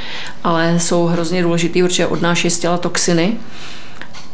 ale 0.43 0.79
jsou 0.79 1.05
hrozně 1.05 1.43
důležitý, 1.43 1.83
určitě 1.83 2.07
odnášejí 2.07 2.51
z 2.51 2.59
těla 2.59 2.77
toxiny 2.77 3.37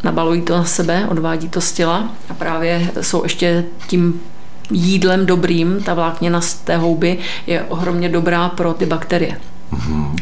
nabalují 0.03 0.41
to 0.41 0.57
na 0.57 0.65
sebe, 0.65 1.07
odvádí 1.09 1.49
to 1.49 1.61
z 1.61 1.71
těla 1.71 2.11
a 2.29 2.33
právě 2.33 2.91
jsou 3.01 3.23
ještě 3.23 3.65
tím 3.87 4.21
jídlem 4.71 5.25
dobrým, 5.25 5.83
ta 5.83 5.93
vláknina 5.93 6.41
z 6.41 6.53
té 6.53 6.77
houby 6.77 7.17
je 7.47 7.63
ohromně 7.63 8.09
dobrá 8.09 8.49
pro 8.49 8.73
ty 8.73 8.85
bakterie. 8.85 9.37
Mm-hmm. 9.73 10.15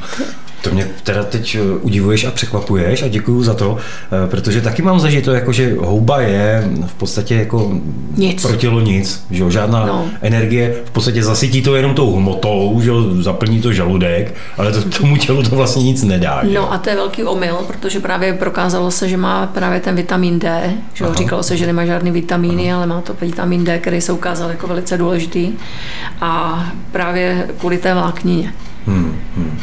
To 0.65 0.72
mě 0.72 0.88
teda 1.03 1.24
teď 1.24 1.55
eh, 1.55 1.77
udivuješ 1.81 2.25
a 2.25 2.31
překvapuješ 2.31 3.03
a 3.03 3.07
děkuju 3.07 3.43
za 3.43 3.53
to, 3.53 3.77
eh, 3.77 4.27
protože 4.27 4.62
taky 4.62 4.81
mám 4.81 5.00
zažito, 5.00 5.34
jako 5.34 5.51
že 5.51 5.75
houba 5.79 6.22
je 6.22 6.69
v 6.88 6.93
podstatě 6.93 7.36
jako 7.36 7.72
nic. 8.17 8.41
pro 8.41 8.55
tělo 8.55 8.79
nic, 8.79 9.25
že 9.31 9.43
jo, 9.43 9.50
žádná 9.50 9.86
no. 9.86 10.05
energie, 10.22 10.75
v 10.86 10.91
podstatě 10.91 11.24
zasytí 11.24 11.62
to 11.62 11.75
jenom 11.75 11.93
tou 11.93 12.15
hmotou, 12.15 12.79
že 12.84 12.89
jo, 12.89 13.03
zaplní 13.22 13.62
to 13.62 13.74
žaludek, 13.74 14.34
ale 14.57 14.72
to, 14.72 14.89
tomu 15.00 15.17
tělu 15.17 15.43
to 15.43 15.55
vlastně 15.55 15.84
nic 15.84 16.03
nedá. 16.03 16.41
Že? 16.43 16.53
No 16.53 16.74
a 16.74 16.77
to 16.77 16.89
je 16.89 16.95
velký 16.95 17.24
omyl, 17.24 17.55
protože 17.67 18.00
právě 18.00 18.34
prokázalo 18.34 18.91
se, 18.91 19.10
že 19.10 19.17
má 19.17 19.48
právě 19.48 19.79
ten 19.79 19.95
vitamin 19.95 20.39
D, 20.39 20.74
že 20.93 21.03
jo, 21.03 21.13
říkalo 21.13 21.43
se, 21.43 21.57
že 21.57 21.65
nemá 21.65 21.86
žádný 21.86 22.12
vitamíny, 22.12 22.72
Aha. 22.72 22.77
ale 22.77 22.88
má 22.88 23.01
to 23.01 23.15
vitamin 23.22 23.63
D, 23.63 23.79
který 23.79 24.01
se 24.01 24.12
ukázal 24.12 24.50
jako 24.50 24.67
velice 24.67 24.98
důležitý 24.98 25.51
a 26.22 26.65
právě 26.91 27.48
kvůli 27.60 27.77
té 27.77 27.93
vláknině. 27.93 28.53
Hmm, 28.88 29.19
hmm. 29.36 29.60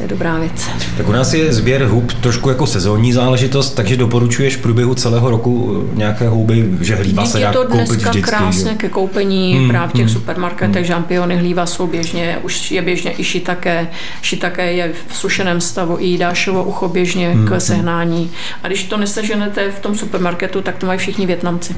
To 0.00 0.04
je 0.04 0.08
dobrá 0.08 0.38
věc. 0.38 0.70
Tak 0.96 1.08
u 1.08 1.12
nás 1.12 1.34
je 1.34 1.52
sběr 1.52 1.84
hub 1.84 2.12
trošku 2.12 2.48
jako 2.48 2.66
sezónní 2.66 3.12
záležitost, 3.12 3.70
takže 3.70 3.96
doporučuješ 3.96 4.56
v 4.56 4.60
průběhu 4.60 4.94
celého 4.94 5.30
roku 5.30 5.84
nějaké 5.94 6.28
houby, 6.28 6.70
že 6.80 6.96
hlíva 6.96 7.26
se 7.26 7.40
dá 7.40 7.52
to 7.52 7.58
koupit 7.58 7.76
dneska 7.76 8.10
vždycky. 8.10 8.30
krásně 8.30 8.74
ke 8.74 8.88
koupení 8.88 9.54
hmm, 9.54 9.68
právě 9.68 9.88
v 9.88 9.92
těch 9.92 10.06
hmm, 10.06 10.14
supermarketech, 10.14 10.76
hmm. 10.76 10.84
žampiony 10.84 11.36
hlíva 11.36 11.66
jsou 11.66 11.86
běžně, 11.86 12.38
už 12.42 12.70
je 12.70 12.82
běžně 12.82 13.14
i 13.18 13.24
šitake, 13.24 13.86
šitake 14.22 14.72
je 14.72 14.92
v 15.08 15.16
sušeném 15.16 15.60
stavu, 15.60 15.96
i 16.00 16.18
dášovo 16.18 16.64
ucho 16.64 16.88
běžně 16.88 17.30
hmm, 17.30 17.46
k 17.46 17.50
hmm. 17.50 17.60
sehnání. 17.60 18.30
A 18.62 18.66
když 18.66 18.84
to 18.84 18.96
neseženete 18.96 19.70
v 19.70 19.80
tom 19.80 19.94
supermarketu, 19.94 20.60
tak 20.60 20.76
to 20.76 20.86
mají 20.86 20.98
všichni 20.98 21.26
Větnamci. 21.26 21.74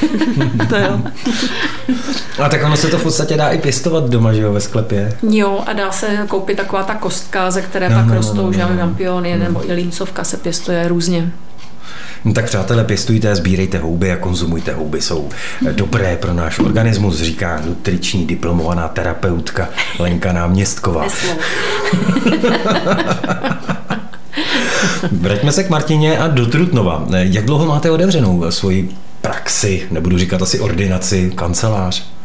to 0.68 0.76
jo. 0.76 1.00
a 2.42 2.48
tak 2.48 2.64
ono 2.64 2.76
se 2.76 2.88
to 2.88 2.98
v 2.98 3.02
podstatě 3.02 3.36
dá 3.36 3.48
i 3.48 3.58
pěstovat 3.58 4.10
doma, 4.10 4.32
že 4.32 4.42
jo, 4.42 4.52
ve 4.52 4.60
sklepě. 4.60 5.12
Jo, 5.30 5.62
a 5.66 5.72
dá 5.72 5.92
se 5.92 6.18
koupit 6.28 6.56
taková 6.56 6.82
ta 6.82 6.94
kostka, 6.94 7.35
límcovka, 7.36 7.50
ze 7.50 7.62
které 7.62 7.88
no, 7.88 7.96
pak 7.96 8.06
no, 8.06 8.10
no 8.10 8.16
rostou 8.16 8.50
no, 8.50 8.68
no, 8.68 8.78
lampiony, 8.78 9.38
no. 9.38 9.44
nebo 9.44 9.70
i 9.70 9.72
límcovka 9.72 10.24
se 10.24 10.36
pěstuje 10.36 10.88
různě. 10.88 11.32
No 12.24 12.32
tak 12.32 12.44
přátelé, 12.44 12.84
pěstujte, 12.84 13.36
sbírejte 13.36 13.78
houby 13.78 14.12
a 14.12 14.16
konzumujte 14.16 14.72
houby. 14.72 15.00
Jsou 15.00 15.28
dobré 15.72 16.16
pro 16.16 16.32
náš 16.32 16.58
organismus, 16.58 17.22
říká 17.22 17.62
nutriční 17.66 18.26
diplomovaná 18.26 18.88
terapeutka 18.88 19.68
Lenka 19.98 20.32
Náměstková. 20.32 21.06
Vraťme 25.12 25.52
se 25.52 25.64
k 25.64 25.70
Martině 25.70 26.18
a 26.18 26.28
do 26.28 26.46
Trutnova. 26.46 27.06
Jak 27.10 27.44
dlouho 27.44 27.66
máte 27.66 27.90
otevřenou 27.90 28.50
svoji 28.50 28.90
praxi, 29.20 29.86
nebudu 29.90 30.18
říkat 30.18 30.42
asi 30.42 30.60
ordinaci, 30.60 31.32
kancelář? 31.34 32.15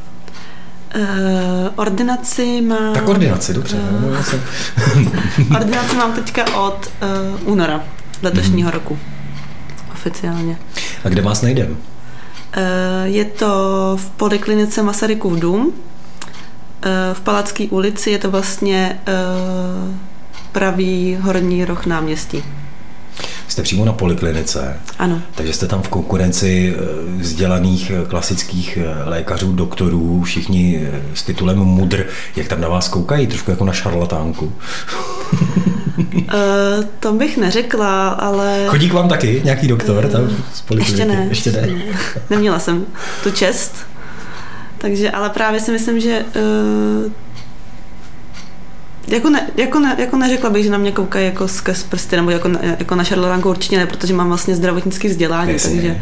Uh, 0.96 1.70
ordinaci 1.76 2.62
mám... 2.62 2.94
Tak 2.94 3.08
ordinaci, 3.08 3.54
dobře. 3.54 3.78
Uh, 3.78 5.56
ordinaci 5.56 5.96
mám 5.96 6.14
teďka 6.14 6.56
od 6.56 6.92
uh, 7.42 7.52
února 7.52 7.84
letošního 8.22 8.68
mm. 8.68 8.74
roku. 8.74 9.00
Oficiálně. 9.94 10.58
A 11.04 11.10
kde 11.10 11.22
vás 11.22 11.42
najdem? 11.42 11.72
Uh, 11.72 11.78
je 13.04 13.26
to 13.26 13.48
v 14.02 14.10
poliklinice 14.10 14.84
Masarykův 14.84 15.40
dům. 15.40 15.62
Uh, 15.66 15.74
v 17.14 17.22
Palacké 17.22 17.64
ulici 17.68 18.12
je 18.12 18.18
to 18.18 18.32
vlastně 18.32 19.00
uh, 19.08 19.96
pravý 20.52 21.18
horní 21.22 21.66
roh 21.66 21.86
náměstí. 21.86 22.44
Jste 23.52 23.64
přímo 23.64 23.86
na 23.86 23.94
poliklinice. 23.94 24.80
Ano. 25.00 25.22
Takže 25.36 25.54
jste 25.54 25.68
tam 25.68 25.82
v 25.82 25.88
konkurenci 25.88 26.76
eh, 26.76 26.82
vzdělaných 27.22 27.92
eh, 27.92 28.06
klasických 28.06 28.78
eh, 28.78 29.10
lékařů, 29.10 29.52
doktorů, 29.54 30.24
všichni 30.24 30.88
s 31.14 31.24
titulem 31.24 31.58
mudr. 31.58 32.06
Jak 32.36 32.48
tam 32.48 32.62
na 32.62 32.68
vás 32.68 32.88
koukají? 32.88 33.28
Trošku 33.28 33.52
jako 33.52 33.66
na 33.66 33.74
šarlatánku. 33.74 34.46
uh, 34.46 34.54
to 37.00 37.14
bych 37.14 37.38
neřekla, 37.38 38.10
ale... 38.10 38.66
Chodí 38.68 38.90
k 38.90 38.94
vám 38.94 39.10
taky 39.10 39.42
nějaký 39.46 39.68
doktor 39.68 40.08
tam 40.08 40.30
z 40.54 40.62
polikliniky? 40.62 41.02
Ještě 41.02 41.16
ne. 41.16 41.26
Ještě 41.30 41.52
ne. 41.52 41.70
Neměla 42.30 42.60
jsem 42.60 42.86
tu 43.24 43.32
čest. 43.32 43.76
Takže, 44.78 45.12
ale 45.12 45.30
právě 45.30 45.60
si 45.60 45.72
myslím, 45.72 46.00
že 46.00 46.26
uh, 47.06 47.12
jako, 49.08 49.30
ne, 49.30 49.50
jako, 49.58 49.80
ne, 49.80 49.96
jako 50.00 50.18
neřekla 50.18 50.50
bych, 50.50 50.64
že 50.64 50.70
na 50.70 50.78
mě 50.78 50.92
koukají 50.92 51.26
jako 51.26 51.48
skrz 51.48 51.84
prsty, 51.84 52.16
nebo 52.16 52.32
jako, 52.32 52.50
jako 52.80 52.96
na 52.96 53.04
šarlatánku 53.04 53.50
určitě 53.50 53.78
ne, 53.78 53.86
protože 53.86 54.14
mám 54.14 54.28
vlastně 54.28 54.56
zdravotnické 54.56 55.08
vzdělání, 55.08 55.54
Jasně. 55.54 55.72
takže 55.72 56.02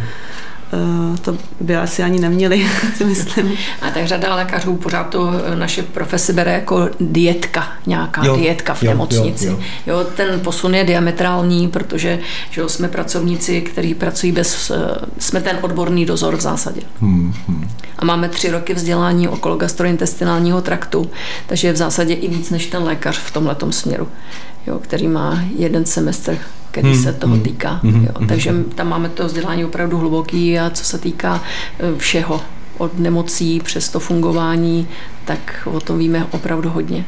to 1.21 1.38
by 1.60 1.75
asi 1.75 2.03
ani 2.03 2.19
neměli, 2.19 2.65
si 2.97 3.05
myslím. 3.05 3.53
A 3.82 3.89
tak 3.89 4.08
řada 4.08 4.36
lékařů 4.36 4.75
pořád 4.75 5.03
to 5.03 5.32
naše 5.55 5.84
profesi 5.84 6.34
bere 6.34 6.51
jako 6.51 6.89
dietka, 6.99 7.67
nějaká 7.88 8.25
jo, 8.25 8.38
dietka 8.38 8.73
v 8.73 8.84
jo, 8.84 8.89
nemocnici. 8.89 9.45
Jo, 9.45 9.51
jo. 9.51 9.60
jo, 9.86 10.03
ten 10.15 10.39
posun 10.39 10.75
je 10.75 10.84
diametrální, 10.84 11.67
protože 11.67 12.19
že 12.49 12.62
jo, 12.62 12.69
jsme 12.69 12.88
pracovníci, 12.88 13.62
kteří 13.62 13.93
pracují 13.93 14.32
bez, 14.32 14.71
jsme 15.17 15.41
ten 15.41 15.58
odborný 15.62 16.05
dozor 16.05 16.36
v 16.36 16.41
zásadě. 16.41 16.82
Hmm, 17.01 17.34
hmm. 17.47 17.69
A 17.99 18.05
máme 18.05 18.29
tři 18.29 18.51
roky 18.51 18.73
vzdělání 18.73 19.27
okolo 19.27 19.55
gastrointestinálního 19.55 20.62
traktu, 20.62 21.12
takže 21.47 21.67
je 21.67 21.73
v 21.73 21.77
zásadě 21.77 22.13
i 22.13 22.27
víc 22.27 22.49
než 22.49 22.65
ten 22.65 22.84
lékař 22.84 23.17
v 23.17 23.32
tomhle 23.32 23.55
směru, 23.69 24.08
jo, 24.67 24.79
který 24.79 25.08
má 25.08 25.43
jeden 25.58 25.86
semestr 25.86 26.38
který 26.71 26.93
hmm, 26.93 27.03
se 27.03 27.13
toho 27.13 27.34
hmm, 27.34 27.43
týká. 27.43 27.79
Hmm, 27.84 28.03
jo. 28.05 28.12
Hmm, 28.17 28.27
Takže 28.27 28.53
tam 28.75 28.89
máme 28.89 29.10
to 29.10 29.25
vzdělání 29.25 29.65
opravdu 29.65 29.97
hluboký 29.97 30.60
a 30.60 30.69
co 30.69 30.86
se 30.86 30.97
týká 30.97 31.43
e, 31.79 31.99
všeho, 31.99 32.41
od 32.77 32.99
nemocí 32.99 33.60
přes 33.60 33.89
to 33.89 33.99
fungování, 33.99 34.88
tak 35.25 35.67
o 35.73 35.79
tom 35.79 35.99
víme 35.99 36.27
opravdu 36.32 36.69
hodně. 36.69 37.05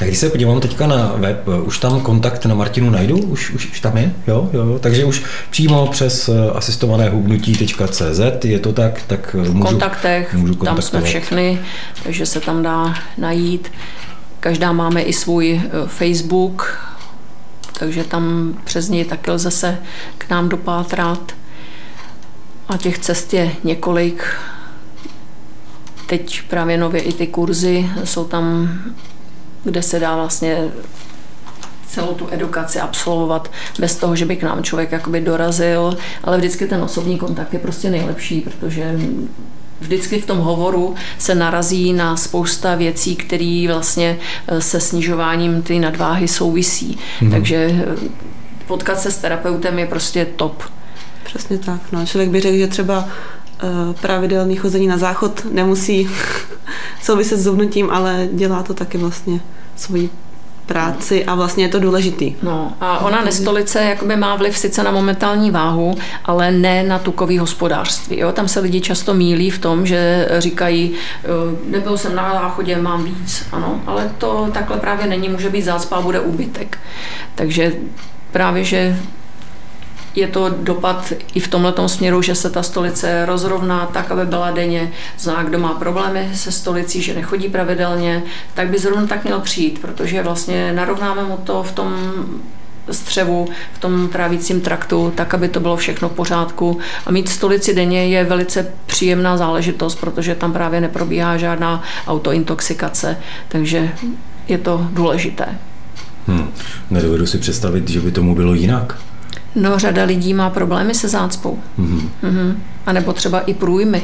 A 0.00 0.04
když 0.04 0.18
se 0.18 0.30
podívám 0.30 0.60
teďka 0.60 0.86
na 0.86 1.12
web, 1.16 1.48
e, 1.48 1.60
už 1.60 1.78
tam 1.78 2.00
kontakt 2.00 2.46
na 2.46 2.54
Martinu 2.54 2.90
najdu? 2.90 3.18
Už, 3.18 3.50
už, 3.50 3.70
už 3.70 3.80
tam 3.80 3.96
je? 3.96 4.12
Jo, 4.26 4.50
jo, 4.52 4.78
takže 4.80 5.04
už 5.04 5.22
přímo 5.50 5.86
přes 5.86 6.28
e, 6.28 6.50
asistované 6.50 7.08
hubnutí.cz 7.10 8.44
je 8.44 8.58
to 8.58 8.72
tak, 8.72 9.02
tak 9.06 9.34
v 9.34 9.54
můžu, 9.54 9.68
kontaktech, 9.68 10.34
můžu 10.34 10.54
tam 10.54 10.82
jsme 10.82 11.00
všechny, 11.00 11.58
takže 12.02 12.26
se 12.26 12.40
tam 12.40 12.62
dá 12.62 12.94
najít. 13.18 13.72
Každá 14.40 14.72
máme 14.72 15.02
i 15.02 15.12
svůj 15.12 15.60
Facebook, 15.86 16.78
takže 17.78 18.04
tam 18.04 18.54
přes 18.64 18.88
něj 18.88 19.04
taky 19.04 19.30
lze 19.30 19.50
se 19.50 19.78
k 20.18 20.30
nám 20.30 20.48
dopátrat. 20.48 21.32
A 22.68 22.76
těch 22.76 22.98
cest 22.98 23.34
je 23.34 23.52
několik. 23.64 24.24
Teď 26.06 26.42
právě 26.42 26.78
nově 26.78 27.00
i 27.00 27.12
ty 27.12 27.26
kurzy 27.26 27.90
jsou 28.04 28.24
tam, 28.24 28.68
kde 29.64 29.82
se 29.82 30.00
dá 30.00 30.16
vlastně 30.16 30.68
celou 31.86 32.14
tu 32.14 32.28
edukaci 32.30 32.80
absolvovat 32.80 33.50
bez 33.78 33.96
toho, 33.96 34.16
že 34.16 34.24
by 34.24 34.36
k 34.36 34.42
nám 34.42 34.62
člověk 34.62 34.92
jakoby 34.92 35.20
dorazil, 35.20 35.96
ale 36.24 36.38
vždycky 36.38 36.66
ten 36.66 36.82
osobní 36.82 37.18
kontakt 37.18 37.52
je 37.52 37.58
prostě 37.58 37.90
nejlepší, 37.90 38.40
protože 38.40 38.98
vždycky 39.84 40.20
v 40.20 40.26
tom 40.26 40.38
hovoru 40.38 40.94
se 41.18 41.34
narazí 41.34 41.92
na 41.92 42.16
spousta 42.16 42.74
věcí, 42.74 43.16
které 43.16 43.64
vlastně 43.68 44.18
eh, 44.48 44.60
se 44.60 44.80
snižováním 44.80 45.62
ty 45.62 45.78
nadváhy 45.78 46.28
souvisí. 46.28 46.98
Hmm. 47.20 47.30
Takže 47.30 47.56
eh, 47.56 47.96
potkat 48.66 49.00
se 49.00 49.10
s 49.10 49.18
terapeutem 49.18 49.78
je 49.78 49.86
prostě 49.86 50.24
top. 50.36 50.62
Přesně 51.24 51.58
tak. 51.58 51.80
No, 51.92 52.06
člověk 52.06 52.30
by 52.30 52.40
řekl, 52.40 52.56
že 52.56 52.66
třeba 52.66 52.98
uh, 52.98 53.94
pravidelný 54.00 54.56
chození 54.56 54.86
na 54.86 54.98
záchod 54.98 55.46
nemusí 55.52 56.08
souviset 57.02 57.38
s 57.38 57.42
zubnutím, 57.42 57.90
ale 57.90 58.28
dělá 58.32 58.62
to 58.62 58.74
taky 58.74 58.98
vlastně 58.98 59.40
svoji 59.76 60.10
práci 60.66 61.24
a 61.24 61.34
vlastně 61.34 61.64
je 61.64 61.68
to 61.68 61.80
důležitý. 61.80 62.34
No 62.42 62.72
a 62.80 62.98
ona 62.98 63.24
nestolice 63.24 63.84
jakoby 63.84 64.16
má 64.16 64.36
vliv 64.36 64.58
sice 64.58 64.82
na 64.82 64.90
momentální 64.90 65.50
váhu, 65.50 65.94
ale 66.24 66.50
ne 66.50 66.82
na 66.82 66.98
tukový 66.98 67.38
hospodářství. 67.38 68.18
Jo? 68.18 68.32
Tam 68.32 68.48
se 68.48 68.60
lidi 68.60 68.80
často 68.80 69.14
mílí 69.14 69.50
v 69.50 69.58
tom, 69.58 69.86
že 69.86 70.28
říkají, 70.38 70.92
nebyl 71.66 71.98
jsem 71.98 72.14
na 72.14 72.32
záchodě, 72.32 72.76
mám 72.76 73.04
víc. 73.04 73.46
Ano, 73.52 73.80
ale 73.86 74.10
to 74.18 74.50
takhle 74.52 74.76
právě 74.76 75.06
není, 75.06 75.28
může 75.28 75.50
být 75.50 75.62
zácpa 75.62 75.96
a 75.96 76.00
bude 76.00 76.20
úbytek. 76.20 76.78
Takže 77.34 77.72
právě, 78.32 78.64
že 78.64 78.96
je 80.14 80.26
to 80.28 80.48
dopad 80.48 81.12
i 81.34 81.40
v 81.40 81.48
tomto 81.48 81.88
směru, 81.88 82.22
že 82.22 82.34
se 82.34 82.50
ta 82.50 82.62
stolice 82.62 83.26
rozrovná 83.26 83.86
tak, 83.86 84.10
aby 84.10 84.26
byla 84.26 84.50
denně. 84.50 84.92
Zná, 85.18 85.42
kdo 85.42 85.58
má 85.58 85.74
problémy 85.74 86.30
se 86.34 86.52
stolicí, 86.52 87.02
že 87.02 87.14
nechodí 87.14 87.48
pravidelně, 87.48 88.22
tak 88.54 88.68
by 88.68 88.78
zrovna 88.78 89.06
tak 89.06 89.24
měl 89.24 89.40
přijít, 89.40 89.78
protože 89.78 90.22
vlastně 90.22 90.72
narovnáme 90.72 91.24
mu 91.24 91.36
to 91.36 91.62
v 91.62 91.72
tom 91.72 92.12
střevu, 92.90 93.48
v 93.72 93.78
tom 93.78 94.08
trávícím 94.08 94.60
traktu, 94.60 95.12
tak, 95.16 95.34
aby 95.34 95.48
to 95.48 95.60
bylo 95.60 95.76
všechno 95.76 96.08
v 96.08 96.12
pořádku. 96.12 96.78
A 97.06 97.10
mít 97.10 97.28
stolici 97.28 97.74
denně 97.74 98.06
je 98.06 98.24
velice 98.24 98.72
příjemná 98.86 99.36
záležitost, 99.36 99.94
protože 99.94 100.34
tam 100.34 100.52
právě 100.52 100.80
neprobíhá 100.80 101.36
žádná 101.36 101.82
autointoxikace, 102.06 103.16
takže 103.48 103.92
je 104.48 104.58
to 104.58 104.86
důležité. 104.90 105.46
Hmm. 106.26 106.50
Nedovedu 106.90 107.26
si 107.26 107.38
představit, 107.38 107.88
že 107.88 108.00
by 108.00 108.12
tomu 108.12 108.34
bylo 108.34 108.54
jinak. 108.54 108.98
No, 109.54 109.78
řada 109.78 110.04
lidí 110.04 110.34
má 110.34 110.50
problémy 110.50 110.94
se 110.94 111.08
zácpou. 111.08 111.58
Mm-hmm. 111.78 112.08
Mm-hmm. 112.22 112.54
A 112.86 112.92
nebo 112.92 113.12
třeba 113.12 113.40
i 113.40 113.54
průjmy. 113.54 114.02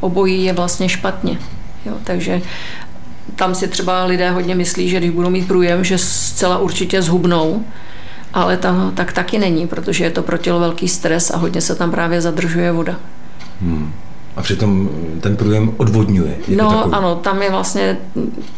Obojí 0.00 0.44
je 0.44 0.52
vlastně 0.52 0.88
špatně. 0.88 1.38
Jo, 1.86 1.94
takže 2.04 2.42
tam 3.36 3.54
si 3.54 3.68
třeba 3.68 4.04
lidé 4.04 4.30
hodně 4.30 4.54
myslí, 4.54 4.88
že 4.88 4.98
když 4.98 5.10
budou 5.10 5.30
mít 5.30 5.48
průjem, 5.48 5.84
že 5.84 5.98
zcela 5.98 6.58
určitě 6.58 7.02
zhubnou, 7.02 7.64
ale 8.34 8.56
ta, 8.56 8.90
tak 8.94 9.12
taky 9.12 9.38
není, 9.38 9.66
protože 9.66 10.04
je 10.04 10.10
to 10.10 10.22
pro 10.22 10.38
tělo 10.38 10.60
velký 10.60 10.88
stres 10.88 11.30
a 11.30 11.36
hodně 11.36 11.60
se 11.60 11.74
tam 11.74 11.90
právě 11.90 12.20
zadržuje 12.20 12.72
voda. 12.72 12.96
Hmm. 13.60 13.92
A 14.36 14.42
přitom 14.42 14.90
ten 15.20 15.36
průjem 15.36 15.74
odvodňuje. 15.76 16.36
No 16.56 16.70
takový. 16.70 16.94
ano, 16.94 17.14
tam 17.14 17.42
je 17.42 17.50
vlastně 17.50 17.96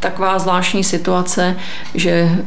taková 0.00 0.38
zvláštní 0.38 0.84
situace, 0.84 1.56
že 1.94 2.38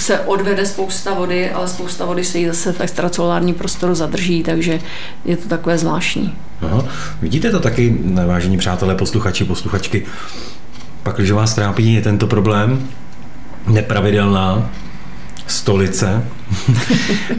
se 0.00 0.20
odvede 0.20 0.66
spousta 0.66 1.14
vody, 1.14 1.50
ale 1.50 1.68
spousta 1.68 2.04
vody 2.04 2.24
se 2.24 2.38
jí 2.38 2.46
zase 2.46 2.72
v 2.72 2.80
extracelulárním 2.80 3.54
prostoru 3.54 3.94
zadrží, 3.94 4.42
takže 4.42 4.80
je 5.24 5.36
to 5.36 5.48
takové 5.48 5.78
zvláštní. 5.78 6.34
Aha. 6.62 6.84
Vidíte 7.22 7.50
to 7.50 7.60
taky, 7.60 7.98
vážení 8.26 8.58
přátelé, 8.58 8.94
posluchači, 8.94 9.44
posluchačky, 9.44 10.06
pak, 11.02 11.16
když 11.16 11.30
vás 11.30 11.54
trápí 11.54 11.94
je 11.94 12.02
tento 12.02 12.26
problém, 12.26 12.88
nepravidelná 13.66 14.70
stolice. 15.46 16.22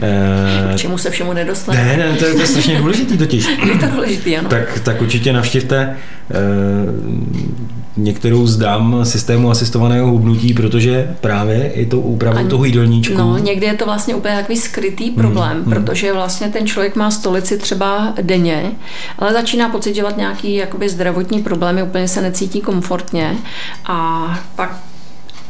K 0.74 0.76
čemu 0.76 0.98
se 0.98 1.10
všemu 1.10 1.32
nedostane? 1.32 1.84
Ne, 1.84 1.96
ne, 1.96 2.16
to 2.16 2.24
je, 2.24 2.34
to 2.34 2.40
je 2.40 2.46
strašně 2.46 2.78
důležitý 2.78 3.18
totiž. 3.18 3.48
Je 3.66 3.78
to 3.78 3.86
důležitý, 3.86 4.36
ano. 4.36 4.48
Tak, 4.48 4.80
tak 4.80 5.02
určitě 5.02 5.32
navštivte 5.32 5.96
eh, 6.30 6.34
některou 7.96 8.46
z 8.46 8.56
dám 8.56 9.00
systému 9.02 9.50
asistovaného 9.50 10.10
hubnutí, 10.10 10.54
protože 10.54 11.16
právě 11.20 11.72
i 11.72 11.86
tou 11.86 12.00
úpravou 12.00 12.38
Ani, 12.38 12.48
toho 12.48 12.64
jídelníčku. 12.64 13.14
No, 13.14 13.38
někdy 13.38 13.66
je 13.66 13.74
to 13.74 13.84
vlastně 13.84 14.14
úplně 14.14 14.36
takový 14.36 14.58
skrytý 14.58 15.10
problém, 15.10 15.62
hmm, 15.62 15.72
protože 15.72 16.12
vlastně 16.12 16.48
ten 16.48 16.66
člověk 16.66 16.96
má 16.96 17.10
stolici 17.10 17.58
třeba 17.58 18.14
denně, 18.22 18.72
ale 19.18 19.32
začíná 19.32 19.68
pocitovat 19.68 20.16
nějaký 20.16 20.54
jakoby 20.54 20.88
zdravotní 20.88 21.42
problémy, 21.42 21.82
úplně 21.82 22.08
se 22.08 22.22
necítí 22.22 22.60
komfortně 22.60 23.36
a 23.86 24.28
pak 24.56 24.78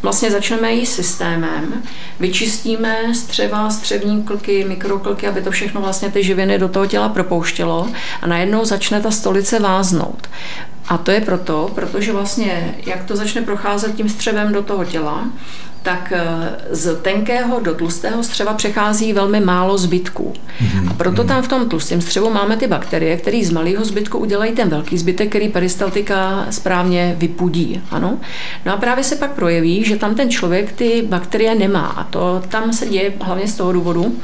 vlastně 0.02 0.30
začneme 0.30 0.72
jí 0.72 0.86
systémem, 0.86 1.82
vyčistíme 2.20 3.14
střeva, 3.14 3.70
střevní 3.70 4.22
klky, 4.22 4.64
mikroklky, 4.68 5.28
aby 5.28 5.42
to 5.42 5.50
všechno 5.50 5.80
vlastně 5.80 6.10
ty 6.10 6.24
živiny 6.24 6.58
do 6.58 6.68
toho 6.68 6.86
těla 6.86 7.08
propouštělo 7.08 7.88
a 8.22 8.26
najednou 8.26 8.64
začne 8.64 9.00
ta 9.00 9.10
stolice 9.10 9.60
váznout. 9.60 10.28
A 10.88 10.98
to 10.98 11.10
je 11.10 11.20
proto, 11.20 11.70
protože 11.74 12.12
vlastně, 12.12 12.74
jak 12.86 13.04
to 13.04 13.16
začne 13.16 13.42
procházet 13.42 13.94
tím 13.94 14.08
střevem 14.08 14.52
do 14.52 14.62
toho 14.62 14.84
těla, 14.84 15.28
tak 15.82 16.12
eh, 16.16 16.24
z 16.70 16.96
tenkého 17.02 17.60
do 17.60 17.74
tlustého 17.74 18.22
střeva 18.22 18.54
přechází 18.54 19.12
velmi 19.12 19.40
málo 19.40 19.78
zbytků. 19.78 20.32
Mm-hmm. 20.32 20.90
A 20.90 20.94
proto 20.94 21.24
tam 21.24 21.42
v 21.42 21.48
tom 21.48 21.68
tlustém 21.68 22.00
střevu 22.00 22.30
máme 22.30 22.56
ty 22.56 22.66
bakterie, 22.66 23.16
které 23.16 23.44
z 23.44 23.50
malého 23.50 23.84
zbytku 23.84 24.18
udělají 24.18 24.52
ten 24.52 24.68
velký 24.68 24.98
zbytek, 24.98 25.28
který 25.28 25.48
peristaltika 25.48 26.46
správně 26.50 27.14
vypudí. 27.18 27.82
Ano? 27.90 28.18
No 28.66 28.72
a 28.72 28.76
právě 28.76 29.04
se 29.04 29.16
pak 29.16 29.30
projeví, 29.30 29.84
že 29.84 29.96
tam 29.96 30.14
ten 30.14 30.30
člověk 30.30 30.72
ty 30.72 31.02
bakterie 31.08 31.54
nemá. 31.54 31.86
A 31.86 32.04
to 32.04 32.42
tam 32.48 32.72
se 32.72 32.86
děje 32.86 33.12
hlavně 33.20 33.48
z 33.48 33.54
toho 33.54 33.72
důvodu, 33.72 34.16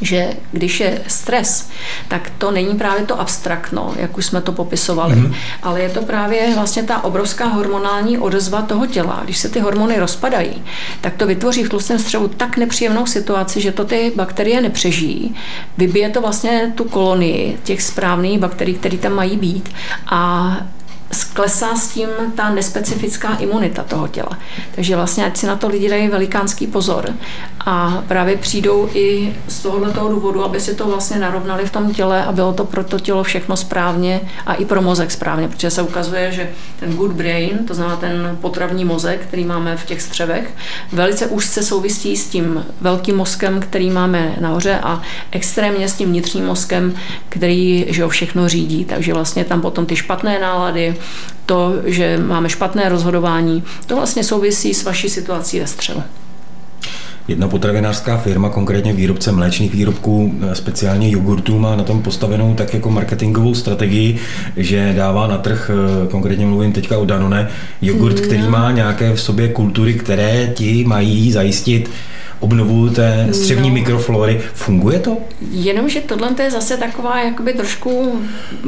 že 0.00 0.28
když 0.52 0.80
je 0.80 1.02
stres, 1.06 1.70
tak 2.08 2.32
to 2.38 2.50
není 2.50 2.74
právě 2.74 3.06
to 3.06 3.20
abstraktno, 3.20 3.94
jak 3.96 4.18
už 4.18 4.26
jsme 4.26 4.40
to 4.40 4.52
popisovali, 4.52 5.14
mm-hmm. 5.14 5.34
ale 5.62 5.80
je 5.80 5.88
to 5.88 6.02
právě 6.02 6.54
vlastně 6.54 6.82
ta 6.82 7.04
obrovská 7.04 7.46
hormonální 7.46 8.18
odezva 8.18 8.62
toho 8.62 8.86
těla. 8.86 9.20
Když 9.24 9.38
se 9.38 9.48
ty 9.48 9.60
hormony 9.60 9.98
rozpadají, 9.98 10.62
tak 11.00 11.14
to 11.14 11.26
vytvoří 11.26 11.64
v 11.64 11.68
tlustém 11.68 11.98
střevu 11.98 12.28
tak 12.28 12.56
nepříjemnou 12.56 13.06
situaci, 13.06 13.60
že 13.60 13.72
to 13.72 13.84
ty 13.84 14.12
bakterie 14.16 14.60
nepřežijí. 14.60 15.34
Vybije 15.78 16.10
to 16.10 16.20
vlastně 16.20 16.72
tu 16.74 16.84
kolonii 16.84 17.58
těch 17.64 17.82
správných 17.82 18.38
bakterií, 18.38 18.76
které 18.76 18.98
tam 18.98 19.12
mají 19.12 19.36
být 19.36 19.74
a 20.06 20.56
sklesá 21.12 21.76
s 21.76 21.88
tím 21.88 22.08
ta 22.34 22.50
nespecifická 22.50 23.34
imunita 23.34 23.82
toho 23.82 24.08
těla. 24.08 24.38
Takže 24.74 24.96
vlastně, 24.96 25.26
ať 25.26 25.36
si 25.36 25.46
na 25.46 25.56
to 25.56 25.68
lidi 25.68 25.88
dají 25.88 26.08
velikánský 26.08 26.66
pozor 26.66 27.14
a 27.66 28.02
právě 28.08 28.36
přijdou 28.36 28.88
i 28.94 29.36
z 29.48 29.62
tohohle 29.62 29.92
toho 29.92 30.08
důvodu, 30.08 30.44
aby 30.44 30.60
si 30.60 30.74
to 30.74 30.86
vlastně 30.86 31.18
narovnali 31.18 31.66
v 31.66 31.70
tom 31.70 31.94
těle 31.94 32.24
a 32.24 32.32
bylo 32.32 32.52
to 32.52 32.64
pro 32.64 32.84
to 32.84 32.98
tělo 32.98 33.22
všechno 33.22 33.56
správně 33.56 34.20
a 34.46 34.54
i 34.54 34.64
pro 34.64 34.82
mozek 34.82 35.10
správně, 35.10 35.48
protože 35.48 35.70
se 35.70 35.82
ukazuje, 35.82 36.32
že 36.32 36.50
ten 36.80 36.92
good 36.92 37.12
brain, 37.12 37.58
to 37.66 37.74
znamená 37.74 37.96
ten 37.96 38.38
potravní 38.40 38.84
mozek, 38.84 39.20
který 39.20 39.44
máme 39.44 39.76
v 39.76 39.86
těch 39.86 40.02
střevech, 40.02 40.54
velice 40.92 41.26
úzce 41.26 41.62
souvisí 41.62 42.16
s 42.16 42.28
tím 42.28 42.66
velkým 42.80 43.16
mozkem, 43.16 43.60
který 43.60 43.90
máme 43.90 44.36
nahoře 44.40 44.78
a 44.82 45.02
extrémně 45.30 45.88
s 45.88 45.94
tím 45.94 46.08
vnitřním 46.08 46.46
mozkem, 46.46 46.94
který 47.28 47.86
že 47.88 48.02
ho 48.02 48.08
všechno 48.08 48.48
řídí. 48.48 48.84
Takže 48.84 49.14
vlastně 49.14 49.44
tam 49.44 49.60
potom 49.60 49.86
ty 49.86 49.96
špatné 49.96 50.38
nálady, 50.38 50.95
to, 51.46 51.74
že 51.84 52.18
máme 52.18 52.48
špatné 52.48 52.88
rozhodování, 52.88 53.62
to 53.86 53.96
vlastně 53.96 54.24
souvisí 54.24 54.74
s 54.74 54.84
vaší 54.84 55.08
situací 55.08 55.60
ve 55.60 55.66
střelu. 55.66 56.02
Jedna 57.28 57.48
potravinářská 57.48 58.16
firma, 58.16 58.48
konkrétně 58.48 58.92
výrobce 58.92 59.32
mléčných 59.32 59.72
výrobků, 59.72 60.34
speciálně 60.52 61.10
jogurtů, 61.10 61.58
má 61.58 61.76
na 61.76 61.84
tom 61.84 62.02
postavenou 62.02 62.54
tak 62.54 62.74
jako 62.74 62.90
marketingovou 62.90 63.54
strategii, 63.54 64.18
že 64.56 64.92
dává 64.96 65.26
na 65.26 65.38
trh, 65.38 65.70
konkrétně 66.10 66.46
mluvím 66.46 66.72
teďka 66.72 66.98
o 66.98 67.04
Danone, 67.04 67.48
jogurt, 67.82 68.20
který 68.20 68.42
mm. 68.42 68.50
má 68.50 68.70
nějaké 68.70 69.12
v 69.12 69.20
sobě 69.20 69.48
kultury, 69.48 69.94
které 69.94 70.52
ti 70.54 70.84
mají 70.84 71.32
zajistit 71.32 71.90
obnovu 72.40 72.88
té 72.88 73.28
střevní 73.32 73.68
no. 73.68 73.74
mikroflory. 73.74 74.40
Funguje 74.54 74.98
to? 74.98 75.16
Jenomže 75.50 76.00
tohle 76.00 76.28
je 76.42 76.50
zase 76.50 76.76
taková 76.76 77.20
jakoby 77.20 77.52
trošku, 77.52 78.20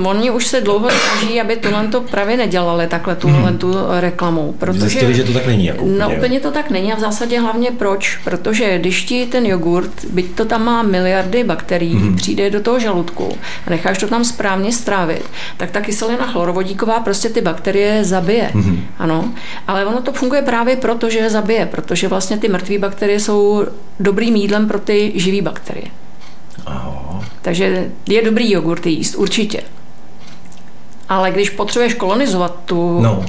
oni 0.05 0.31
už 0.31 0.47
se 0.47 0.61
dlouho 0.61 0.89
snaží, 0.91 1.41
aby 1.41 1.57
tohle 1.57 1.87
to 1.89 2.01
právě 2.01 2.37
nedělali 2.37 2.87
takhle 2.87 3.17
tuhle 3.17 3.51
mm. 3.51 3.59
tu 3.59 3.75
reklamu. 4.01 4.55
Protože, 4.59 4.81
Zjistili, 4.81 5.15
že 5.15 5.25
to 5.25 5.33
tak 5.33 5.47
není. 5.47 5.67
Jako 5.67 5.85
úplně, 5.85 5.99
no 5.99 6.11
úplně 6.17 6.41
to 6.41 6.51
tak 6.51 6.71
není 6.71 6.93
a 6.93 6.97
v 6.97 7.01
zásadě 7.01 7.41
hlavně 7.41 7.71
proč? 7.71 8.17
Protože 8.25 8.79
když 8.79 9.03
ti 9.03 9.27
ten 9.27 9.47
jogurt, 9.47 10.05
byť 10.11 10.35
to 10.35 10.45
tam 10.45 10.65
má 10.65 10.83
miliardy 10.83 11.45
bakterií, 11.45 11.95
mm. 11.95 12.17
přijde 12.17 12.51
do 12.51 12.61
toho 12.61 12.79
žaludku 12.79 13.37
a 13.67 13.71
necháš 13.71 13.99
to 13.99 14.07
tam 14.07 14.25
správně 14.25 14.73
strávit, 14.73 15.25
tak 15.57 15.71
ta 15.71 15.81
kyselina 15.81 16.27
chlorovodíková 16.27 17.01
prostě 17.01 17.29
ty 17.29 17.41
bakterie 17.41 18.05
zabije. 18.05 18.51
Mm. 18.55 18.81
Ano, 18.99 19.33
ale 19.67 19.87
ono 19.87 20.03
to 20.03 20.13
funguje 20.13 20.43
právě 20.43 20.77
proto, 20.77 21.11
že 21.11 21.19
je 21.19 21.31
zabije, 21.31 21.67
protože 21.67 22.09
vlastně 22.09 22.39
ty 22.39 22.49
mrtvé 22.49 22.79
bakterie 22.79 23.21
jsou 23.21 23.58
dobrým 24.01 24.37
jídlem 24.37 24.69
pro 24.69 24.79
ty 24.79 25.13
živé 25.15 25.43
bakterie. 25.43 25.87
Aha. 26.67 27.25
Takže 27.43 27.91
je 28.09 28.23
dobrý 28.23 28.51
jogurt 28.53 28.87
jíst, 28.87 29.15
určitě. 29.15 29.63
Ale 31.09 31.31
když 31.31 31.51
potřebuješ 31.51 31.95
kolonizovat 31.95 32.55
tu, 32.65 33.01
no. 33.01 33.25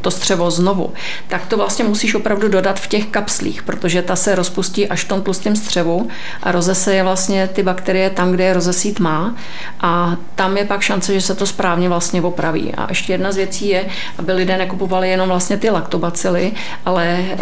to 0.00 0.10
střevo 0.10 0.50
znovu, 0.50 0.92
tak 1.28 1.46
to 1.46 1.56
vlastně 1.56 1.84
musíš 1.84 2.14
opravdu 2.14 2.48
dodat 2.48 2.80
v 2.80 2.88
těch 2.88 3.06
kapslích, 3.06 3.62
protože 3.62 4.02
ta 4.02 4.16
se 4.16 4.34
rozpustí 4.34 4.88
až 4.88 5.04
v 5.04 5.08
tom 5.08 5.22
tlustém 5.22 5.56
střevu 5.56 6.08
a 6.42 6.52
rozeseje 6.52 7.02
vlastně 7.02 7.48
ty 7.48 7.62
bakterie 7.62 8.10
tam, 8.10 8.32
kde 8.32 8.44
je 8.44 8.52
rozesít 8.52 9.00
má 9.00 9.34
a 9.80 10.16
tam 10.34 10.56
je 10.56 10.64
pak 10.64 10.80
šance, 10.80 11.14
že 11.14 11.20
se 11.20 11.34
to 11.34 11.46
správně 11.46 11.88
vlastně 11.88 12.22
opraví. 12.22 12.74
A 12.74 12.86
ještě 12.88 13.12
jedna 13.12 13.32
z 13.32 13.36
věcí 13.36 13.68
je, 13.68 13.86
aby 14.18 14.32
lidé 14.32 14.58
nekupovali 14.58 15.10
jenom 15.10 15.28
vlastně 15.28 15.56
ty 15.56 15.70
laktobacily, 15.70 16.52
ale 16.84 17.06
e, 17.06 17.36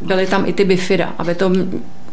byly 0.00 0.26
tam 0.26 0.46
i 0.46 0.52
ty 0.52 0.64
bifida, 0.64 1.14
aby 1.18 1.34
to 1.34 1.50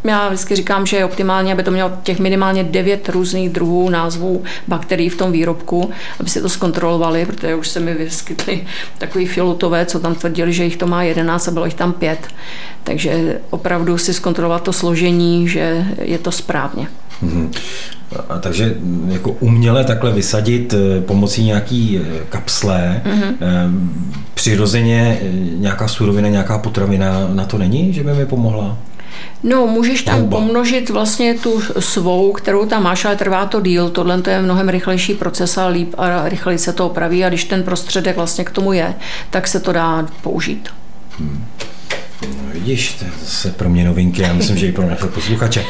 já 0.04 0.28
vždycky 0.28 0.56
říkám, 0.56 0.86
že 0.86 0.98
je 0.98 1.06
optimálně, 1.06 1.54
aby 1.54 1.64
to 1.64 1.72
mělo 1.72 1.92
těch 2.04 2.20
minimálně 2.20 2.64
devět 2.64 3.10
různých 3.10 3.50
druhů 3.50 3.90
názvů 3.90 4.44
bakterií 4.68 5.10
v 5.10 5.18
tom 5.18 5.32
výrobku, 5.32 5.90
aby 6.20 6.30
si 6.30 6.42
to 6.42 6.50
zkontrolovali, 6.50 7.26
protože 7.26 7.56
už 7.56 7.68
se 7.68 7.80
mi 7.80 7.94
vyskytly 7.94 8.62
takový 8.98 9.26
filutové, 9.26 9.86
co 9.86 10.00
tam 10.00 10.16
tvrdili, 10.16 10.54
že 10.54 10.64
jich 10.64 10.78
to 10.78 10.88
má 10.88 11.04
jedenáct 11.04 11.48
a 11.48 11.52
bylo 11.52 11.66
jich 11.66 11.74
tam 11.74 11.94
pět. 11.94 12.28
Takže 12.84 13.42
opravdu 13.50 13.98
si 13.98 14.14
zkontrolovat 14.14 14.64
to 14.64 14.74
složení, 14.74 15.48
že 15.48 15.86
je 16.02 16.18
to 16.18 16.32
správně. 16.32 16.88
Mm-hmm. 17.24 17.50
A 18.30 18.40
takže 18.40 18.76
jako 19.08 19.32
uměle 19.32 19.84
takhle 19.84 20.12
vysadit 20.12 20.74
eh, 20.74 21.02
pomocí 21.02 21.44
nějaký 21.44 22.00
eh, 22.00 22.20
kapsle, 22.30 23.02
mm-hmm. 23.06 23.80
přirozeně 24.34 25.20
nějaká 25.56 25.88
surovina, 25.88 26.30
nějaká 26.30 26.58
potravina 26.58 27.28
na 27.34 27.46
to 27.46 27.58
není, 27.58 27.94
že 27.94 28.04
by 28.04 28.14
mi 28.14 28.26
pomohla? 28.26 28.78
No, 29.44 29.68
můžeš 29.68 30.02
tam 30.02 30.20
Houba. 30.20 30.38
pomnožit 30.38 30.90
vlastně 30.90 31.34
tu 31.34 31.62
svou, 31.80 32.32
kterou 32.32 32.66
tam 32.66 32.84
máš, 32.84 33.06
ale 33.06 33.16
trvá 33.16 33.46
to 33.46 33.62
díl. 33.62 33.90
Tohle 33.90 34.22
to 34.22 34.30
je 34.30 34.42
mnohem 34.42 34.70
rychlejší 34.70 35.14
proces 35.14 35.58
a 35.58 35.68
líp 35.68 35.94
a 35.98 36.30
rychleji 36.30 36.58
se 36.58 36.74
to 36.74 36.86
opraví 36.86 37.26
a 37.26 37.30
když 37.30 37.44
ten 37.44 37.64
prostředek 37.64 38.16
vlastně 38.16 38.44
k 38.46 38.50
tomu 38.50 38.74
je, 38.74 38.96
tak 39.30 39.48
se 39.48 39.60
to 39.60 39.72
dá 39.74 40.08
použít. 40.22 40.70
Hmm. 41.20 41.46
No, 42.22 42.54
vidíš, 42.54 42.94
to 42.94 43.06
je 43.06 43.12
zase 43.22 43.52
pro 43.52 43.70
mě 43.70 43.84
novinky, 43.84 44.22
já 44.22 44.34
myslím, 44.34 44.58
že 44.58 44.68
i 44.68 44.72
pro 44.72 44.90
naše 44.90 45.06
posluchače. 45.06 45.64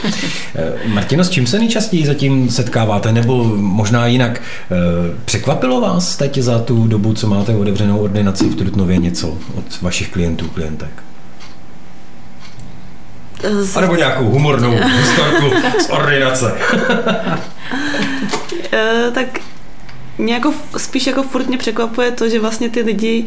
Eh, 0.56 0.88
Martino, 0.88 1.24
s 1.24 1.30
čím 1.30 1.48
se 1.48 1.60
nejčastěji 1.60 2.06
zatím 2.06 2.50
setkáváte, 2.50 3.12
nebo 3.12 3.44
možná 3.56 4.08
jinak, 4.08 4.42
eh, 4.42 4.76
překvapilo 5.26 5.82
vás 5.82 6.18
teď 6.18 6.38
za 6.38 6.60
tu 6.60 6.88
dobu, 6.88 7.14
co 7.14 7.28
máte 7.28 7.56
otevřenou 7.56 8.00
ordinaci 8.00 8.50
v 8.50 8.56
Trutnově 8.56 8.98
něco 8.98 9.38
od 9.56 9.82
vašich 9.82 10.10
klientů, 10.10 10.48
klientek? 10.50 11.04
Z... 13.62 13.78
A 13.78 13.82
nebo 13.82 13.96
nějakou 13.96 14.26
humornou 14.26 14.72
historku 14.98 15.46
z 15.80 15.90
ordinace. 15.90 16.58
Eh, 18.72 19.12
tak 19.14 19.40
mě 20.18 20.34
jako, 20.34 20.54
spíš 20.78 21.08
jako 21.08 21.24
furt 21.24 21.48
mě 21.48 21.58
překvapuje 21.58 22.12
to, 22.12 22.30
že 22.30 22.40
vlastně 22.40 22.70
ty 22.70 22.82
lidi 22.82 23.26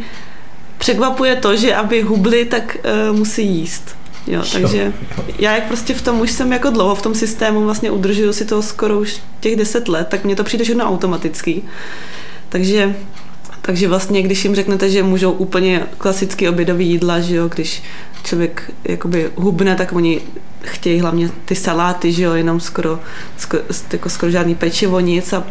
překvapuje 0.78 1.36
to, 1.36 1.56
že 1.56 1.74
aby 1.74 2.02
hubli, 2.02 2.44
tak 2.44 2.76
uh, 3.10 3.16
musí 3.16 3.46
jíst. 3.46 3.96
Jo, 4.26 4.42
takže 4.52 4.92
já 5.38 5.54
jak 5.54 5.66
prostě 5.66 5.94
v 5.94 6.02
tom 6.02 6.20
už 6.20 6.30
jsem 6.30 6.52
jako 6.52 6.70
dlouho 6.70 6.94
v 6.94 7.02
tom 7.02 7.14
systému 7.14 7.64
vlastně 7.64 7.90
udržuju 7.90 8.32
si 8.32 8.44
to 8.44 8.62
skoro 8.62 8.98
už 8.98 9.20
těch 9.40 9.56
deset 9.56 9.88
let, 9.88 10.08
tak 10.10 10.24
mně 10.24 10.36
to 10.36 10.44
přijde 10.44 10.64
všechno 10.64 10.84
automatický. 10.84 11.62
Takže 12.48 12.94
takže 13.62 13.88
vlastně, 13.88 14.22
když 14.22 14.44
jim 14.44 14.54
řeknete, 14.54 14.90
že 14.90 15.02
můžou 15.02 15.32
úplně 15.32 15.86
klasicky 15.98 16.48
obědový 16.48 16.88
jídla, 16.88 17.20
že 17.20 17.36
jo, 17.36 17.48
když 17.48 17.82
člověk 18.24 18.70
jakoby 18.84 19.30
hubne, 19.36 19.76
tak 19.76 19.92
oni 19.92 20.20
chtějí 20.62 21.00
hlavně 21.00 21.30
ty 21.44 21.54
saláty, 21.54 22.12
že 22.12 22.22
jo, 22.22 22.32
jenom 22.32 22.60
skoro, 22.60 23.00
skoro, 23.38 23.62
jako 23.92 24.08
skoro 24.08 24.32
žádný 24.32 24.54
pečivo, 24.54 25.00
nic 25.00 25.32
a 25.32 25.44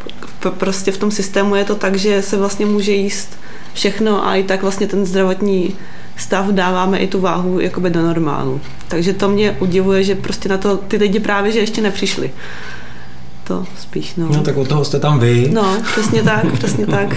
prostě 0.50 0.92
v 0.92 0.98
tom 0.98 1.12
systému 1.12 1.56
je 1.56 1.66
to 1.66 1.76
tak, 1.76 1.96
že 1.96 2.22
se 2.22 2.38
vlastně 2.38 2.66
může 2.66 2.92
jíst 2.92 3.40
všechno 3.74 4.28
a 4.28 4.36
i 4.36 4.44
tak 4.44 4.62
vlastně 4.62 4.88
ten 4.88 5.06
zdravotní 5.06 5.76
stav 6.18 6.48
dáváme 6.48 6.98
i 6.98 7.08
tu 7.08 7.20
váhu 7.20 7.60
jakoby 7.60 7.90
do 7.90 8.02
normálu. 8.02 8.62
Takže 8.88 9.14
to 9.14 9.30
mě 9.30 9.58
udivuje, 9.60 10.04
že 10.04 10.16
prostě 10.16 10.50
na 10.50 10.58
to 10.58 10.78
ty 10.78 10.98
lidi 10.98 11.20
právě, 11.20 11.52
že 11.52 11.60
ještě 11.60 11.82
nepřišli. 11.82 12.32
To 13.52 13.66
spíš, 13.80 14.16
no. 14.16 14.28
No 14.34 14.42
tak 14.42 14.58
od 14.58 14.68
toho 14.68 14.86
jste 14.86 15.00
tam 15.00 15.20
vy. 15.20 15.50
No, 15.54 15.78
přesně 15.92 16.24
tak, 16.24 16.52
přesně 16.54 16.88
tak. 16.88 17.16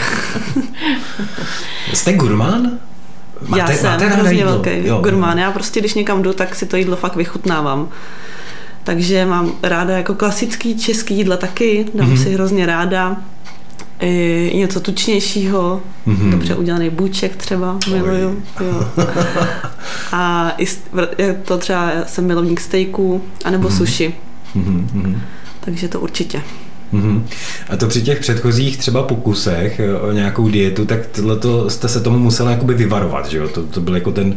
jste 1.93 2.13
gurmán? 2.13 2.71
Máte, 3.49 3.73
já 3.73 3.79
jsem 3.79 3.91
máte 3.91 4.09
hrozně 4.09 4.45
velký 4.45 4.71
jo. 4.85 5.01
gurmán. 5.03 5.39
Já 5.39 5.51
prostě, 5.51 5.81
když 5.81 5.95
někam 5.95 6.23
jdu, 6.23 6.33
tak 6.33 6.55
si 6.55 6.67
to 6.67 6.77
jídlo 6.77 6.97
fakt 6.97 7.17
vychutnávám. 7.17 7.89
Takže 8.85 9.27
mám 9.27 9.53
ráda 9.63 9.97
jako 9.97 10.15
klasický 10.15 10.79
český 10.79 11.17
jídla 11.17 11.37
taky, 11.37 11.87
dám 11.95 12.11
mm-hmm. 12.11 12.23
si 12.23 12.35
hrozně 12.35 12.67
ráda. 12.67 13.17
I 14.01 14.53
něco 14.55 14.81
tučnějšího, 14.81 15.83
mm-hmm. 16.07 16.31
dobře 16.31 16.55
udělaný 16.55 16.91
bůček 16.91 17.37
třeba, 17.37 17.79
miluju. 17.91 18.43
Jo. 18.61 18.89
A 20.13 20.53
i 20.59 20.67
to 21.45 21.59
třeba 21.59 21.91
jsem 22.07 22.27
milovník 22.27 22.61
steaků, 22.61 23.23
anebo 23.45 23.69
mm-hmm. 23.69 23.77
sushi. 23.77 24.15
Mm-hmm. 24.57 25.19
Takže 25.65 25.89
to 25.89 26.01
určitě. 26.01 26.43
Mm-hmm. 26.93 27.23
A 27.71 27.77
to 27.77 27.87
při 27.87 28.03
těch 28.03 28.21
předchozích 28.21 28.77
třeba 28.77 29.03
pokusech 29.03 29.81
eh, 29.81 29.99
o 29.99 30.13
nějakou 30.13 30.49
dietu, 30.49 30.85
tak 30.87 31.07
tohleto 31.07 31.71
jste 31.71 31.89
se 31.89 32.01
tomu 32.01 32.19
museli 32.19 32.53
jakoby 32.53 32.75
vyvarovat, 32.75 33.31
že 33.31 33.39
jo? 33.39 33.49
To, 33.49 33.63
to 33.63 33.81
byl 33.81 33.95
jako 33.95 34.13
ten, 34.13 34.37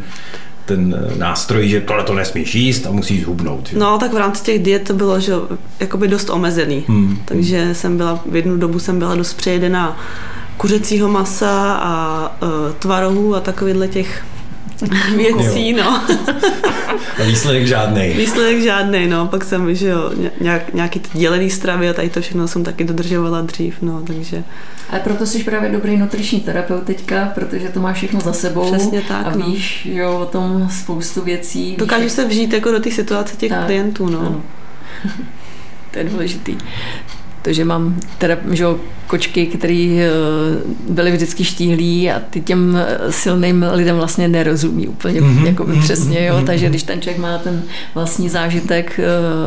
ten 0.66 0.96
eh, 0.98 1.18
nástroj, 1.18 1.70
že 1.70 1.82
tohle 1.82 2.04
to 2.04 2.14
nesmíš 2.14 2.56
jíst 2.56 2.86
a 2.86 2.92
musíš 2.92 3.26
hubnout. 3.26 3.70
Že? 3.70 3.78
No, 3.78 3.98
tak 3.98 4.14
v 4.14 4.18
rámci 4.18 4.44
těch 4.44 4.64
diet 4.64 4.84
to 4.84 4.94
bylo, 4.94 5.20
že 5.20 5.34
jakoby 5.80 6.08
dost 6.08 6.30
omezený. 6.30 6.84
Hmm. 6.88 7.18
Takže 7.26 7.70
jsem 7.74 7.98
byla, 7.98 8.24
v 8.32 8.36
jednu 8.36 8.58
dobu 8.58 8.80
jsem 8.80 9.00
byla 9.00 9.16
dost 9.16 9.34
přejedená 9.34 10.00
kuřecího 10.58 11.10
masa 11.10 11.74
a 11.74 12.32
uh, 12.42 12.50
tvarohů 12.80 13.36
a 13.36 13.40
takovýhle 13.40 13.88
těch 13.88 14.24
věcí, 15.18 15.74
no. 15.74 16.02
A 17.20 17.24
výsledek 17.26 17.68
žádný. 17.68 18.10
Výsledek 18.10 18.62
žádný, 18.62 19.08
no. 19.08 19.28
Pak 19.28 19.44
jsem, 19.44 19.76
že 19.76 19.88
jo, 19.88 20.12
nějak, 20.42 20.74
nějaký 20.74 21.02
dělený 21.14 21.50
stravy 21.50 21.90
a 21.90 21.94
tady 21.94 22.10
to 22.10 22.22
všechno 22.22 22.48
jsem 22.48 22.64
taky 22.64 22.84
dodržovala 22.84 23.42
dřív, 23.42 23.76
no, 23.82 24.02
takže. 24.02 24.44
Ale 24.90 25.00
proto 25.00 25.26
jsi 25.26 25.44
právě 25.44 25.72
dobrý 25.72 25.98
nutriční 25.98 26.40
terapeut 26.40 26.84
teďka, 26.84 27.32
protože 27.36 27.70
to 27.70 27.80
máš 27.80 27.98
všechno 27.98 28.20
za 28.20 28.34
sebou. 28.34 28.72
Přesně 28.72 29.02
tak, 29.02 29.28
A 29.28 29.36
no. 29.36 29.46
víš, 29.46 29.86
jo, 29.92 30.20
o 30.20 30.26
tom 30.26 30.70
spoustu 30.72 31.22
věcí. 31.22 31.76
Dokážu 31.80 32.10
se 32.10 32.26
vžít 32.26 32.54
jako 32.54 32.72
do 32.72 32.80
té 32.80 32.92
situace 32.92 33.36
těch 33.36 33.50
tak, 33.50 33.66
klientů, 33.66 34.10
no. 34.10 34.20
Ano. 34.20 34.42
to 35.92 36.00
je 36.00 36.06
důležitý 36.06 36.58
to, 37.42 37.54
že 37.54 37.66
mám 37.66 37.96
teda, 38.18 38.38
že 38.52 38.66
kočky, 39.08 39.46
které 39.46 40.00
eh, 40.00 40.10
byly 40.90 41.12
vždycky 41.12 41.44
štíhlí 41.44 42.12
a 42.12 42.22
ty 42.30 42.42
těm 42.42 42.78
eh, 42.78 43.12
silným 43.12 43.66
lidem 43.72 43.96
vlastně 43.96 44.28
nerozumí 44.28 44.88
úplně 44.88 45.22
mm-hmm. 45.22 45.46
jako 45.46 45.64
mm-hmm. 45.64 45.82
přesně, 45.82 46.26
jo? 46.26 46.38
Mhm. 46.38 46.46
takže 46.46 46.70
když 46.70 46.84
ten 46.84 47.02
člověk 47.02 47.22
má 47.22 47.38
ten 47.38 47.64
vlastní 47.96 48.30
zážitek, 48.30 49.00
eh, 49.00 49.04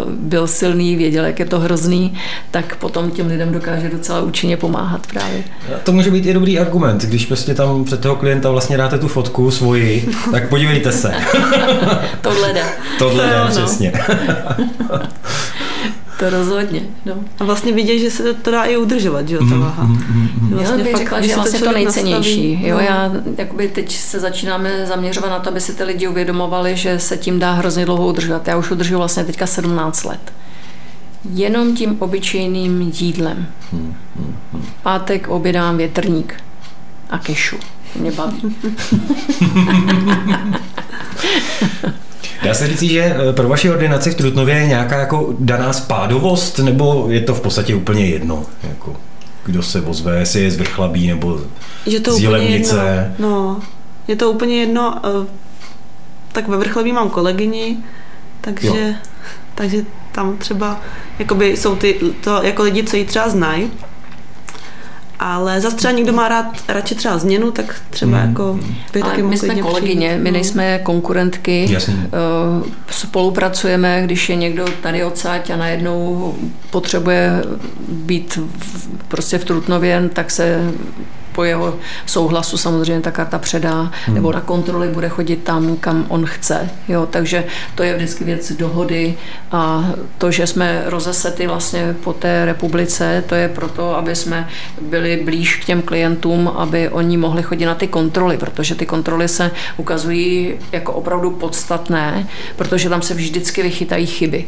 byl 0.06 0.46
silný, 0.46 0.96
věděl, 0.96 1.24
jak 1.24 1.38
je 1.38 1.46
to 1.46 1.60
hrozný, 1.60 2.14
tak 2.50 2.76
potom 2.76 3.10
těm 3.10 3.26
lidem 3.26 3.52
dokáže 3.52 3.88
docela 3.88 4.20
účinně 4.20 4.56
pomáhat 4.56 5.06
právě. 5.06 5.44
To 5.82 5.92
může 5.92 6.10
být 6.10 6.26
i 6.26 6.32
dobrý 6.32 6.58
argument, 6.58 7.02
když 7.02 7.26
prostě 7.26 7.54
tam 7.54 7.84
před 7.84 8.00
toho 8.00 8.16
klienta 8.16 8.50
vlastně 8.50 8.76
dáte 8.76 8.98
tu 8.98 9.08
fotku 9.08 9.50
svoji, 9.50 10.08
tak 10.30 10.48
podívejte 10.48 10.92
se. 10.92 11.12
Tohle 12.20 12.52
jde. 12.52 12.62
Tohle 12.98 13.26
jde, 13.26 13.38
no. 13.38 13.48
přesně. 13.48 13.92
To 16.20 16.30
rozhodně. 16.30 16.82
No. 17.06 17.14
A 17.38 17.44
vlastně 17.44 17.72
vidět, 17.72 17.98
že 17.98 18.10
se 18.10 18.34
to 18.34 18.50
dá 18.50 18.64
i 18.64 18.76
udržovat, 18.76 19.28
že 19.28 19.34
jo, 19.34 19.40
ta 19.40 19.54
mm, 19.54 19.60
váha. 19.60 19.84
Mm, 19.84 19.92
mm, 19.92 20.28
mm. 20.40 20.50
Vlastně 20.50 20.78
já 20.78 20.84
bych 20.84 20.92
fakt, 20.92 21.00
řekla, 21.00 21.20
že 21.20 21.30
je 21.30 21.36
vlastně 21.36 21.60
to 21.60 21.72
nejcennější. 21.72 22.52
Nastaví, 22.52 22.68
jo, 22.68 22.76
no. 22.76 22.82
já, 22.82 23.12
jakoby 23.38 23.68
teď 23.68 23.96
se 23.96 24.20
začínáme 24.20 24.86
zaměřovat 24.86 25.30
na 25.30 25.38
to, 25.38 25.50
aby 25.50 25.60
si 25.60 25.74
ty 25.74 25.84
lidi 25.84 26.08
uvědomovali, 26.08 26.76
že 26.76 26.98
se 26.98 27.16
tím 27.16 27.38
dá 27.38 27.52
hrozně 27.52 27.84
dlouho 27.84 28.06
udržovat. 28.06 28.48
Já 28.48 28.56
už 28.56 28.70
udržuji 28.70 28.96
vlastně 28.96 29.24
teďka 29.24 29.46
17 29.46 30.04
let. 30.04 30.32
Jenom 31.30 31.76
tím 31.76 31.96
obyčejným 31.98 32.92
jídlem. 32.98 33.46
Mm, 33.72 33.94
mm, 34.16 34.36
mm. 34.52 34.64
Pátek 34.82 35.28
obědám 35.28 35.76
větrník 35.76 36.34
a 37.10 37.18
kešu. 37.18 37.56
Mě 37.96 38.12
baví. 38.12 38.40
Dá 42.44 42.54
se 42.54 42.66
říct, 42.68 42.82
že 42.82 43.00
eh, 43.00 43.32
pro 43.32 43.48
vaši 43.48 43.70
ordinaci 43.70 44.10
v 44.10 44.14
Trutnově 44.14 44.54
je 44.54 44.66
nějaká 44.66 44.98
jako 44.98 45.34
daná 45.38 45.72
spádovost, 45.72 46.58
nebo 46.58 47.06
je 47.08 47.20
to 47.20 47.34
v 47.34 47.40
podstatě 47.40 47.74
úplně 47.74 48.06
jedno? 48.06 48.46
Jako, 48.68 48.96
kdo 49.44 49.62
se 49.62 49.80
ozve, 49.80 50.18
jestli 50.18 50.42
je 50.42 50.50
z 50.50 50.56
Vrchlabí 50.56 51.06
nebo 51.06 51.40
je 51.86 52.00
to 52.00 52.12
z 52.12 52.18
Jilemnice? 52.18 53.14
No, 53.18 53.60
je 54.08 54.16
to 54.16 54.30
úplně 54.30 54.60
jedno. 54.60 55.00
Eh, 55.04 55.26
tak 56.32 56.48
ve 56.48 56.56
Vrchlabí 56.56 56.92
mám 56.92 57.10
kolegyni, 57.10 57.76
takže, 58.40 58.94
takže 59.54 59.84
tam 60.12 60.36
třeba 60.36 60.80
jakoby 61.18 61.56
jsou 61.56 61.76
ty, 61.76 62.00
to 62.24 62.42
jako 62.42 62.62
lidi, 62.62 62.84
co 62.84 62.96
ji 62.96 63.04
třeba 63.04 63.28
znají, 63.28 63.70
ale 65.20 65.60
zase 65.60 65.76
třeba 65.76 65.92
někdo 65.92 66.12
má 66.12 66.28
rád 66.28 66.46
radši 66.68 66.94
třeba 66.94 67.18
změnu, 67.18 67.50
tak 67.50 67.80
třeba 67.90 68.18
mm. 68.18 68.28
jako 68.28 68.58
by 68.92 69.02
taky 69.02 69.22
My 69.22 69.38
jsme 69.38 69.54
kolegyně, 69.54 70.08
přijít. 70.08 70.22
my 70.22 70.30
no. 70.30 70.32
nejsme 70.32 70.78
konkurentky. 70.78 71.72
Jasně. 71.72 71.94
Uh, 71.94 72.66
spolupracujeme, 72.90 74.02
když 74.04 74.28
je 74.28 74.36
někdo 74.36 74.64
tady 74.82 75.04
odsaď 75.04 75.50
a 75.50 75.56
najednou 75.56 76.34
potřebuje 76.70 77.42
být 77.88 78.38
v, 78.58 78.88
prostě 79.08 79.38
v 79.38 79.44
Trutnově, 79.44 80.10
tak 80.12 80.30
se 80.30 80.72
po 81.40 81.44
jeho 81.44 81.78
souhlasu 82.06 82.56
samozřejmě 82.56 83.00
ta 83.00 83.10
karta 83.10 83.38
předá, 83.38 83.90
hmm. 84.06 84.14
nebo 84.14 84.32
na 84.32 84.40
kontroly 84.40 84.88
bude 84.88 85.08
chodit 85.08 85.36
tam, 85.36 85.76
kam 85.76 86.06
on 86.08 86.26
chce. 86.26 86.70
Jo, 86.88 87.06
takže 87.10 87.44
to 87.74 87.82
je 87.82 87.96
vždycky 87.96 88.24
věc 88.24 88.52
dohody 88.52 89.14
a 89.52 89.90
to, 90.18 90.30
že 90.30 90.46
jsme 90.46 90.82
rozesety 90.86 91.46
vlastně 91.46 91.96
po 92.04 92.12
té 92.12 92.44
republice, 92.44 93.24
to 93.26 93.34
je 93.34 93.48
proto, 93.48 93.96
aby 93.96 94.16
jsme 94.16 94.48
byli 94.80 95.16
blíž 95.24 95.56
k 95.56 95.64
těm 95.64 95.82
klientům, 95.82 96.48
aby 96.48 96.88
oni 96.88 97.16
mohli 97.16 97.42
chodit 97.42 97.66
na 97.66 97.74
ty 97.74 97.88
kontroly, 97.88 98.36
protože 98.36 98.74
ty 98.74 98.86
kontroly 98.86 99.28
se 99.28 99.50
ukazují 99.76 100.54
jako 100.72 100.92
opravdu 100.92 101.30
podstatné, 101.30 102.28
protože 102.56 102.88
tam 102.88 103.02
se 103.02 103.14
vždycky 103.14 103.62
vychytají 103.62 104.06
chyby. 104.06 104.44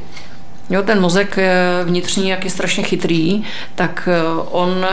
Jo, 0.70 0.82
ten 0.82 1.00
mozek 1.00 1.38
vnitřní, 1.84 2.28
jak 2.28 2.44
je 2.44 2.50
strašně 2.50 2.82
chytrý, 2.82 3.44
tak 3.74 4.08
on 4.50 4.86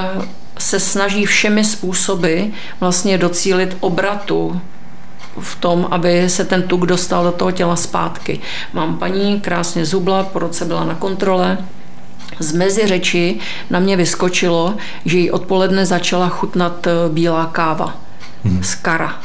se 0.59 0.79
snaží 0.79 1.25
všemi 1.25 1.63
způsoby 1.63 2.41
vlastně 2.79 3.17
docílit 3.17 3.77
obratu 3.79 4.61
v 5.39 5.55
tom, 5.55 5.87
aby 5.91 6.29
se 6.29 6.45
ten 6.45 6.63
tuk 6.63 6.85
dostal 6.85 7.23
do 7.23 7.31
toho 7.31 7.51
těla 7.51 7.75
zpátky. 7.75 8.39
Mám 8.73 8.97
paní 8.97 9.41
krásně 9.41 9.85
zubla, 9.85 10.23
po 10.23 10.39
roce 10.39 10.65
byla 10.65 10.83
na 10.83 10.95
kontrole, 10.95 11.57
z 12.39 12.51
mezi 12.51 12.87
řeči 12.87 13.39
na 13.69 13.79
mě 13.79 13.97
vyskočilo, 13.97 14.75
že 15.05 15.17
jí 15.17 15.31
odpoledne 15.31 15.85
začala 15.85 16.29
chutnat 16.29 16.87
eh, 16.87 16.91
bílá 17.09 17.45
káva 17.45 17.95
hmm. 18.43 18.63
z 18.63 18.75
kara. 18.75 19.15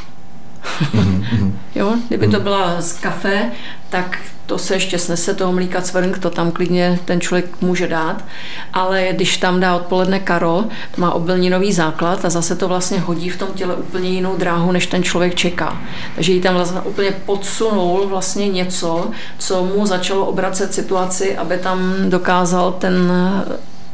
Hmm. 0.92 1.58
jo, 1.74 1.94
kdyby 2.08 2.28
to 2.28 2.40
byla 2.40 2.80
z 2.80 2.92
kafe, 2.92 3.50
tak 3.88 4.18
to 4.46 4.58
se 4.58 4.74
ještě 4.74 4.98
snese 4.98 5.34
toho 5.34 5.52
mlíka 5.52 5.80
cvrnk, 5.80 6.18
to 6.18 6.30
tam 6.30 6.50
klidně 6.50 6.98
ten 7.04 7.20
člověk 7.20 7.46
může 7.60 7.86
dát, 7.86 8.24
ale 8.72 9.08
když 9.12 9.36
tam 9.36 9.60
dá 9.60 9.76
odpoledne 9.76 10.20
karo, 10.20 10.64
to 10.94 11.00
má 11.00 11.12
obilninový 11.12 11.72
základ 11.72 12.24
a 12.24 12.30
zase 12.30 12.56
to 12.56 12.68
vlastně 12.68 12.98
hodí 13.00 13.28
v 13.30 13.38
tom 13.38 13.48
těle 13.54 13.74
úplně 13.74 14.10
jinou 14.10 14.36
dráhu, 14.36 14.72
než 14.72 14.86
ten 14.86 15.02
člověk 15.02 15.34
čeká. 15.34 15.82
Takže 16.14 16.32
jí 16.32 16.40
tam 16.40 16.54
vlastně 16.54 16.80
úplně 16.80 17.10
podsunul 17.10 18.06
vlastně 18.08 18.48
něco, 18.48 19.10
co 19.38 19.64
mu 19.64 19.86
začalo 19.86 20.26
obracet 20.26 20.74
situaci, 20.74 21.36
aby 21.36 21.58
tam 21.58 21.94
dokázal 22.08 22.72
ten 22.72 23.12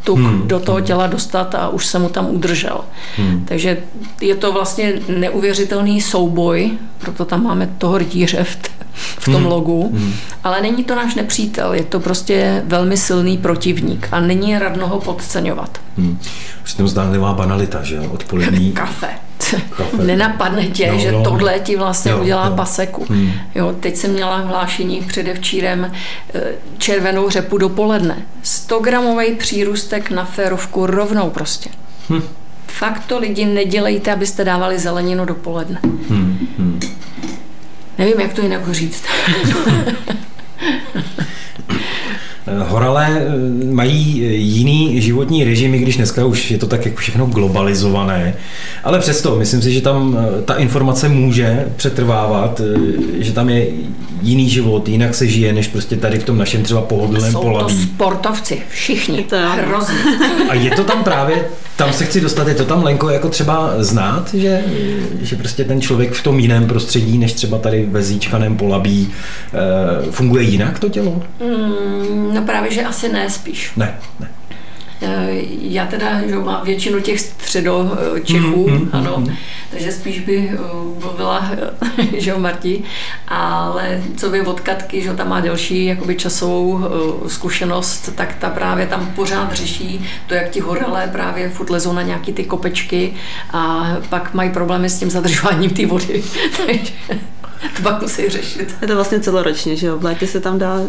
tuk 0.05 0.19
hmm. 0.19 0.49
do 0.49 0.61
toho 0.61 0.77
hmm. 0.77 0.87
těla 0.87 1.07
dostat 1.07 1.55
a 1.55 1.69
už 1.69 1.87
se 1.87 1.99
mu 1.99 2.09
tam 2.09 2.31
udržel. 2.31 2.81
Hmm. 3.17 3.45
Takže 3.49 3.79
je 4.21 4.35
to 4.35 4.53
vlastně 4.53 4.93
neuvěřitelný 5.09 6.01
souboj, 6.01 6.71
proto 6.99 7.25
tam 7.25 7.43
máme 7.43 7.71
toho 7.79 7.99
rytíře 7.99 8.45
v, 8.45 8.57
t- 8.57 8.80
v 9.19 9.25
tom 9.25 9.35
hmm. 9.35 9.47
logu, 9.47 9.91
hmm. 9.95 10.15
ale 10.45 10.63
není 10.63 10.85
to 10.85 10.95
náš 10.95 11.15
nepřítel, 11.15 11.75
je 11.75 11.85
to 11.85 12.01
prostě 12.01 12.63
velmi 12.67 12.97
silný 12.97 13.39
protivník 13.39 14.09
a 14.13 14.21
není 14.21 14.59
radno 14.59 14.89
ho 14.89 15.01
podceňovat. 15.01 15.81
Hmm. 15.99 16.19
Přitom 16.63 16.89
zdánlivá 16.89 17.33
banalita, 17.33 17.83
že 17.83 17.95
jo, 17.95 18.03
odpolední. 18.11 18.73
Kafe. 18.73 19.09
nenapadne 20.03 20.67
tě, 20.67 20.93
no, 20.93 20.99
že 20.99 21.13
no. 21.13 21.23
tohle 21.23 21.59
ti 21.59 21.77
vlastně 21.77 22.11
jo, 22.11 22.21
udělá 22.21 22.47
jo. 22.47 22.57
paseku. 22.57 23.07
Hmm. 23.09 23.33
Jo, 23.55 23.75
teď 23.81 23.97
jsem 23.97 24.13
měla 24.13 24.37
hlášení 24.37 25.01
předevčírem 25.01 25.93
eh, 26.35 26.41
červenou 26.79 27.31
řepu 27.31 27.59
dopoledne. 27.59 28.17
100 28.43 28.79
gramový 28.79 29.35
přírůstek 29.35 30.11
na 30.11 30.25
férovku 30.25 30.87
rovnou 30.87 31.31
prostě. 31.31 31.71
Hmm. 32.09 32.23
Fakt 32.67 33.07
to 33.07 33.19
lidi 33.19 33.47
nedělejte, 33.47 34.13
abyste 34.13 34.45
dávali 34.45 34.79
zeleninu 34.79 35.25
dopoledne. 35.25 35.81
Hmm. 36.09 36.30
Nevím, 38.01 38.21
jak 38.21 38.33
to 38.33 38.43
jinak 38.43 38.71
říct. 38.71 39.05
Horalé 42.69 43.09
eh, 43.21 43.25
mají 43.73 44.23
jiný 44.57 45.01
životní 45.01 45.45
režim, 45.45 45.73
když 45.73 45.97
dneska 45.97 46.25
už 46.25 46.51
je 46.51 46.59
to 46.59 46.67
tak 46.67 46.87
jako 46.87 46.97
všechno 46.97 47.27
globalizované, 47.27 48.35
ale 48.85 48.99
přesto 48.99 49.37
myslím 49.37 49.63
si, 49.63 49.73
že 49.73 49.81
tam 49.81 50.19
eh, 50.19 50.43
ta 50.43 50.55
informace 50.55 51.09
může 51.09 51.67
přetrvávat, 51.77 52.61
eh, 52.61 53.25
že 53.25 53.33
tam 53.33 53.49
je 53.49 53.67
jiný 54.23 54.51
život, 54.51 54.89
jinak 54.89 55.15
se 55.15 55.27
žije, 55.27 55.53
než 55.53 55.69
prostě 55.69 55.97
tady 55.97 56.19
v 56.19 56.25
tom 56.25 56.39
našem 56.39 56.63
třeba 56.63 56.81
pohodlném 56.81 57.33
polaví. 57.33 57.75
Jsou 57.75 57.81
to 57.81 57.87
sportovci, 57.95 58.63
všichni, 58.71 59.25
to 59.25 59.37
hrozně. 59.37 59.97
A 60.49 60.55
je 60.55 60.71
to 60.71 60.85
tam 60.85 61.05
právě, 61.05 61.45
tam 61.81 61.93
se 61.93 62.05
chci 62.05 62.21
dostat, 62.21 62.49
je 62.49 62.55
to 62.55 62.65
tam 62.65 62.85
Lenko 62.85 63.09
jako 63.09 63.29
třeba 63.29 63.73
znát, 63.79 64.35
že, 64.35 64.65
že 65.21 65.37
prostě 65.37 65.65
ten 65.65 65.81
člověk 65.81 66.13
v 66.13 66.23
tom 66.23 66.39
jiném 66.39 66.67
prostředí, 66.67 67.19
než 67.19 67.33
třeba 67.33 67.59
tady 67.59 67.87
ve 67.91 68.03
zíčkaném 68.03 68.57
polabí, 68.57 69.13
funguje 70.11 70.43
jinak 70.43 70.79
to 70.79 70.89
tělo? 70.89 71.23
Mm, 71.41 72.35
no 72.35 72.43
právě, 72.43 72.73
že 72.73 72.85
asi 72.85 73.09
ne 73.09 73.31
spíš. 73.31 73.73
Ne, 73.77 73.95
ne. 74.21 74.29
Eh, 75.03 75.29
já 75.61 75.87
teda 75.87 76.29
že 76.29 76.37
mám 76.37 76.65
většinu 76.65 77.01
těch 77.01 77.21
středo 77.21 77.91
Čechů, 78.25 78.69
mm, 78.69 78.77
mm, 78.77 78.91
ano, 78.93 79.15
mm, 79.19 79.37
takže 79.71 79.93
spíš 79.93 80.21
by 80.21 80.51
mluvila, 81.03 81.51
že 82.17 82.35
Marti, 82.37 82.83
ale 83.29 84.03
co 84.17 84.31
by 84.31 84.41
od 84.41 84.61
Katky, 84.61 85.03
že 85.03 85.15
tam 85.15 85.29
má 85.29 85.41
delší 85.41 85.87
jakoby 85.87 86.17
časovou 86.17 86.81
eh, 86.85 87.29
zkušenost, 87.29 88.13
tak 88.15 88.35
ta 88.35 88.51
právě 88.51 88.87
tam 88.87 89.07
pořád 89.07 89.53
řeší 89.53 90.05
to, 90.27 90.35
jak 90.35 90.51
ti 90.51 90.61
horelé 90.61 91.09
právě 91.13 91.51
furt 91.51 91.71
lezou 91.71 91.93
na 91.93 92.03
nějaký 92.03 92.33
ty 92.33 92.45
kopečky 92.45 93.15
a 93.51 93.93
pak 94.09 94.35
mají 94.35 94.51
problémy 94.51 94.91
s 94.91 94.99
tím 94.99 95.11
zadržováním 95.11 95.71
té 95.71 95.87
vody. 95.87 96.23
takže 96.67 96.93
to 97.77 97.83
pak 97.83 98.03
musí 98.03 98.29
řešit. 98.29 98.75
Je 98.83 98.89
to 98.89 98.95
vlastně 98.95 99.21
celoročně, 99.21 99.77
že 99.77 99.87
jo? 99.87 99.99
V 99.99 100.05
létě 100.05 100.27
se 100.27 100.41
tam 100.41 100.59
dá 100.59 100.81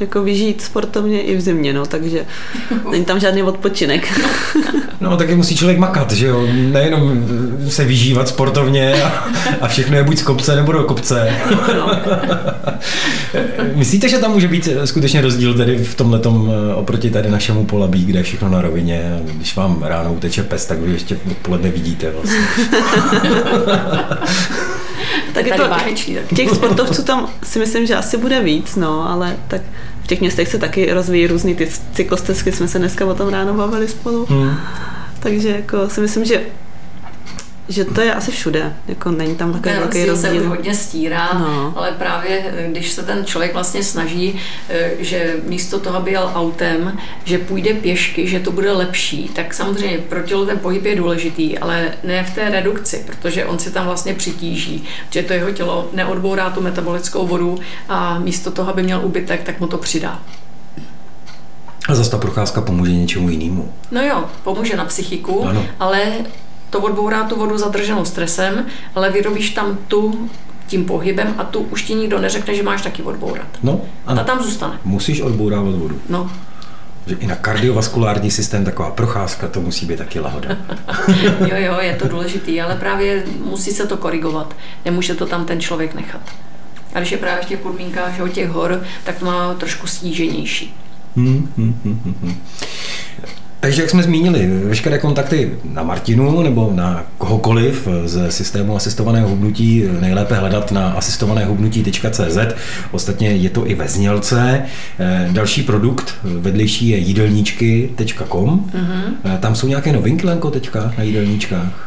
jako 0.00 0.22
vyžít 0.22 0.62
sportovně 0.62 1.22
i 1.22 1.36
v 1.36 1.40
zimě, 1.40 1.72
no, 1.72 1.86
takže 1.86 2.26
není 2.90 3.04
tam 3.04 3.20
žádný 3.20 3.42
odpočinek. 3.42 4.20
No, 5.00 5.16
taky 5.16 5.34
musí 5.34 5.56
člověk 5.56 5.78
makat, 5.78 6.12
že 6.12 6.26
jo, 6.26 6.46
nejenom 6.52 7.26
se 7.68 7.84
vyžívat 7.84 8.28
sportovně 8.28 9.02
a, 9.02 9.08
a 9.60 9.68
všechno 9.68 9.96
je 9.96 10.04
buď 10.04 10.18
z 10.18 10.22
kopce 10.22 10.56
nebo 10.56 10.72
do 10.72 10.84
kopce. 10.84 11.32
No. 11.76 11.90
Myslíte, 13.74 14.08
že 14.08 14.18
tam 14.18 14.32
může 14.32 14.48
být 14.48 14.68
skutečně 14.84 15.20
rozdíl 15.20 15.54
tedy 15.54 15.78
v 15.78 15.94
tomhle 15.94 16.20
eh, 16.24 16.74
oproti 16.74 17.10
tady 17.10 17.30
našemu 17.30 17.64
polabí, 17.64 18.04
kde 18.04 18.18
je 18.18 18.22
všechno 18.22 18.48
na 18.48 18.62
rovině, 18.62 19.20
když 19.34 19.56
vám 19.56 19.82
ráno 19.82 20.12
uteče 20.12 20.42
pes, 20.42 20.66
tak 20.66 20.78
vy 20.78 20.92
ještě 20.92 21.18
odpoledne 21.30 21.70
vidíte 21.70 22.10
vlastně. 22.10 22.40
tak 25.34 25.46
jako, 25.46 25.68
báječný, 25.68 26.16
těch 26.34 26.50
sportovců 26.54 27.02
tam 27.02 27.30
si 27.42 27.58
myslím, 27.58 27.86
že 27.86 27.96
asi 27.96 28.16
bude 28.16 28.40
víc, 28.40 28.76
no, 28.76 29.10
ale 29.10 29.36
tak 29.48 29.60
v 30.02 30.06
těch 30.06 30.20
městech 30.20 30.48
se 30.48 30.58
taky 30.58 30.92
rozvíjí 30.92 31.26
různý 31.26 31.54
ty 31.54 31.68
cyklostezky, 31.92 32.52
jsme 32.52 32.68
se 32.68 32.78
dneska 32.78 33.06
o 33.06 33.14
tom 33.14 33.28
ráno 33.28 33.54
bavili 33.54 33.88
spolu. 33.88 34.26
Hmm. 34.28 34.56
Takže 35.20 35.48
jako 35.48 35.88
si 35.88 36.00
myslím, 36.00 36.24
že 36.24 36.42
že 37.68 37.84
to 37.84 38.00
je 38.00 38.14
asi 38.14 38.30
všude, 38.30 38.76
jako 38.88 39.10
není 39.10 39.36
tam 39.36 39.52
takový 39.52 39.74
velký 39.74 40.04
rozdíl. 40.04 40.40
se 40.40 40.48
hodně 40.48 40.74
stírá, 40.74 41.30
no. 41.38 41.72
ale 41.76 41.92
právě 41.92 42.44
eh, 42.46 42.68
když 42.70 42.92
se 42.92 43.02
ten 43.02 43.24
člověk 43.24 43.52
vlastně 43.54 43.82
snaží, 43.82 44.40
eh, 44.68 44.90
že 44.98 45.36
místo 45.44 45.80
toho, 45.80 45.96
aby 45.96 46.10
jel 46.10 46.30
autem, 46.34 46.98
že 47.24 47.38
půjde 47.38 47.74
pěšky, 47.74 48.28
že 48.28 48.40
to 48.40 48.52
bude 48.52 48.72
lepší, 48.72 49.28
tak 49.28 49.54
samozřejmě 49.54 49.98
pro 49.98 50.22
tělo 50.22 50.46
ten 50.46 50.58
pohyb 50.58 50.84
je 50.84 50.96
důležitý, 50.96 51.58
ale 51.58 51.92
ne 52.04 52.24
v 52.24 52.34
té 52.34 52.50
redukci, 52.50 53.04
protože 53.06 53.44
on 53.44 53.58
si 53.58 53.70
tam 53.70 53.86
vlastně 53.86 54.14
přitíží, 54.14 54.84
že 55.10 55.22
to 55.22 55.32
jeho 55.32 55.50
tělo 55.50 55.88
neodbourá 55.92 56.50
tu 56.50 56.60
metabolickou 56.60 57.26
vodu 57.26 57.58
a 57.88 58.18
místo 58.18 58.50
toho, 58.50 58.70
aby 58.70 58.82
měl 58.82 59.00
ubytek, 59.04 59.42
tak 59.42 59.60
mu 59.60 59.66
to 59.66 59.78
přidá. 59.78 60.22
A 61.88 61.94
zase 61.94 62.10
ta 62.10 62.18
procházka 62.18 62.60
pomůže 62.60 62.92
něčemu 62.92 63.28
jinému. 63.28 63.72
No 63.90 64.02
jo, 64.02 64.24
pomůže 64.44 64.76
na 64.76 64.84
psychiku, 64.84 65.46
ano. 65.46 65.66
ale 65.80 66.12
to 66.70 66.80
odbourá 66.80 67.24
tu 67.24 67.36
vodu 67.36 67.58
zadrženou 67.58 68.04
stresem, 68.04 68.66
ale 68.94 69.10
vyrobíš 69.10 69.50
tam 69.50 69.78
tu 69.88 70.28
tím 70.66 70.84
pohybem 70.84 71.34
a 71.38 71.44
tu 71.44 71.60
už 71.60 71.82
ti 71.82 71.94
nikdo 71.94 72.20
neřekne, 72.20 72.54
že 72.54 72.62
máš 72.62 72.82
taky 72.82 73.02
odbourat. 73.02 73.46
No, 73.62 73.80
ano. 74.06 74.20
A 74.20 74.24
tam 74.24 74.42
zůstane. 74.42 74.78
Musíš 74.84 75.20
odbourávat 75.20 75.74
vodu. 75.74 76.00
No. 76.08 76.30
Že 77.06 77.14
i 77.14 77.26
na 77.26 77.34
kardiovaskulární 77.34 78.30
systém 78.30 78.64
taková 78.64 78.90
procházka, 78.90 79.48
to 79.48 79.60
musí 79.60 79.86
být 79.86 79.98
taky 79.98 80.20
lahoda. 80.20 80.48
jo, 81.40 81.56
jo, 81.56 81.76
je 81.80 81.96
to 81.96 82.08
důležitý, 82.08 82.60
ale 82.60 82.76
právě 82.76 83.24
musí 83.44 83.70
se 83.70 83.86
to 83.86 83.96
korigovat. 83.96 84.56
Nemůže 84.84 85.14
to 85.14 85.26
tam 85.26 85.44
ten 85.44 85.60
člověk 85.60 85.94
nechat. 85.94 86.20
A 86.94 86.98
když 86.98 87.12
je 87.12 87.18
právě 87.18 87.44
v 87.44 87.48
těch 87.48 87.60
podmínkách 87.60 88.16
že, 88.16 88.32
těch 88.32 88.48
hor, 88.48 88.82
tak 89.04 89.18
to 89.18 89.24
má 89.24 89.54
trošku 89.54 89.86
stíženější. 89.86 90.74
Hmm, 91.16 91.52
hmm, 91.56 91.80
hmm, 91.84 92.14
hmm. 92.22 92.36
Takže 93.60 93.82
jak 93.82 93.90
jsme 93.90 94.02
zmínili, 94.02 94.46
veškeré 94.64 94.98
kontakty 94.98 95.52
na 95.64 95.82
Martinu 95.82 96.42
nebo 96.42 96.72
na 96.74 97.04
kohokoliv 97.18 97.88
ze 98.04 98.32
systému 98.32 98.76
asistovaného 98.76 99.28
hubnutí 99.28 99.84
nejlépe 100.00 100.34
hledat 100.34 100.72
na 100.72 100.90
asistovanéhubnutí.cz. 100.90 102.38
Ostatně 102.90 103.28
je 103.28 103.50
to 103.50 103.70
i 103.70 103.74
ve 103.74 103.88
znělce. 103.88 104.62
Eh, 104.98 105.28
další 105.32 105.62
produkt 105.62 106.14
vedlejší 106.22 106.88
je 106.88 106.98
jídelníčky.com. 106.98 108.70
Mm-hmm. 108.74 109.38
Tam 109.40 109.54
jsou 109.54 109.68
nějaké 109.68 109.92
novinky, 109.92 110.26
Lenko, 110.26 110.50
teďka 110.50 110.94
na 110.98 111.02
jídelníčkách? 111.02 111.85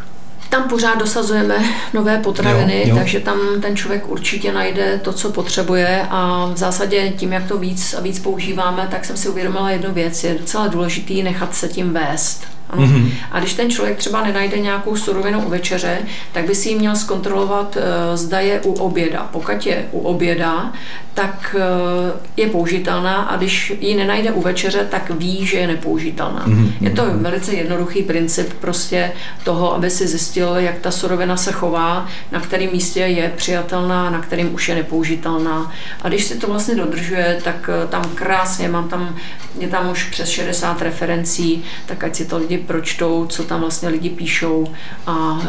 Tam 0.50 0.70
pořád 0.70 1.00
dosazujeme 1.00 1.56
nové 1.94 2.18
potraviny, 2.18 2.82
jo, 2.82 2.88
jo. 2.90 2.96
takže 2.96 3.20
tam 3.20 3.38
ten 3.62 3.76
člověk 3.76 4.10
určitě 4.10 4.54
najde 4.54 5.00
to, 5.04 5.14
co 5.14 5.32
potřebuje 5.32 6.08
a 6.10 6.50
v 6.54 6.58
zásadě 6.58 7.14
tím, 7.18 7.34
jak 7.34 7.48
to 7.48 7.58
víc 7.58 7.94
a 7.94 8.02
víc 8.02 8.20
používáme, 8.20 8.88
tak 8.92 9.06
jsem 9.06 9.18
si 9.18 9.30
uvědomila 9.30 9.72
jednu 9.72 9.94
věc. 9.94 10.24
Je 10.24 10.34
docela 10.40 10.68
důležitý 10.68 11.24
nechat 11.24 11.56
se 11.56 11.68
tím 11.68 11.94
vést. 11.94 12.48
Ano. 12.70 12.84
Mm-hmm. 12.84 13.12
A 13.32 13.40
když 13.40 13.54
ten 13.54 13.70
člověk 13.70 13.98
třeba 13.98 14.24
nenajde 14.24 14.60
nějakou 14.60 14.96
surovinu 14.96 15.46
u 15.46 15.50
večeře, 15.50 15.98
tak 16.32 16.46
by 16.46 16.56
si 16.56 16.70
ji 16.70 16.76
měl 16.76 16.96
zkontrolovat, 16.96 17.78
eh, 17.78 18.18
zda 18.18 18.40
je 18.40 18.62
u 18.62 18.74
oběda. 18.74 19.30
Pokud 19.32 19.66
je 19.66 19.86
u 19.92 20.00
oběda, 20.00 20.74
tak 21.14 21.56
eh, 21.60 22.20
je 22.38 22.48
použitelná 22.48 23.16
a 23.16 23.38
když 23.38 23.74
ji 23.80 23.96
nenajde 23.96 24.32
u 24.32 24.42
večeře, 24.42 24.88
tak 24.92 25.10
ví, 25.10 25.46
že 25.46 25.58
je 25.58 25.68
nepoužitelná. 25.68 26.46
Mm-hmm. 26.48 26.72
Je 26.82 26.90
to 26.90 27.04
velice 27.14 27.54
jednoduchý 27.54 28.04
princip 28.04 28.54
prostě 28.54 29.12
toho, 29.44 29.76
aby 29.76 29.90
si 29.90 30.08
zjistil, 30.08 30.39
jak 30.40 30.80
ta 30.80 30.92
surovina 30.92 31.38
se 31.38 31.52
chová, 31.52 32.08
na 32.32 32.40
kterém 32.40 32.72
místě 32.72 33.00
je 33.00 33.34
přijatelná, 33.36 34.10
na 34.10 34.22
kterém 34.22 34.54
už 34.54 34.70
je 34.70 34.76
nepoužitelná. 34.76 35.72
A 36.02 36.08
když 36.08 36.24
si 36.24 36.38
to 36.38 36.48
vlastně 36.48 36.76
dodržuje, 36.76 37.42
tak 37.44 37.70
eh, 37.84 37.88
tam 37.88 38.04
krásně, 38.16 38.68
mám 38.68 38.90
tam, 38.90 39.16
je 39.60 39.68
tam 39.68 39.92
už 39.92 40.04
přes 40.04 40.30
60 40.30 40.82
referencí, 40.82 41.64
tak 41.86 42.04
ať 42.04 42.16
si 42.16 42.26
to 42.26 42.38
lidi 42.38 42.58
pročtou, 42.58 43.26
co 43.26 43.44
tam 43.44 43.62
vlastně 43.62 43.90
lidi 43.90 44.10
píšou 44.10 44.68
a 45.08 45.42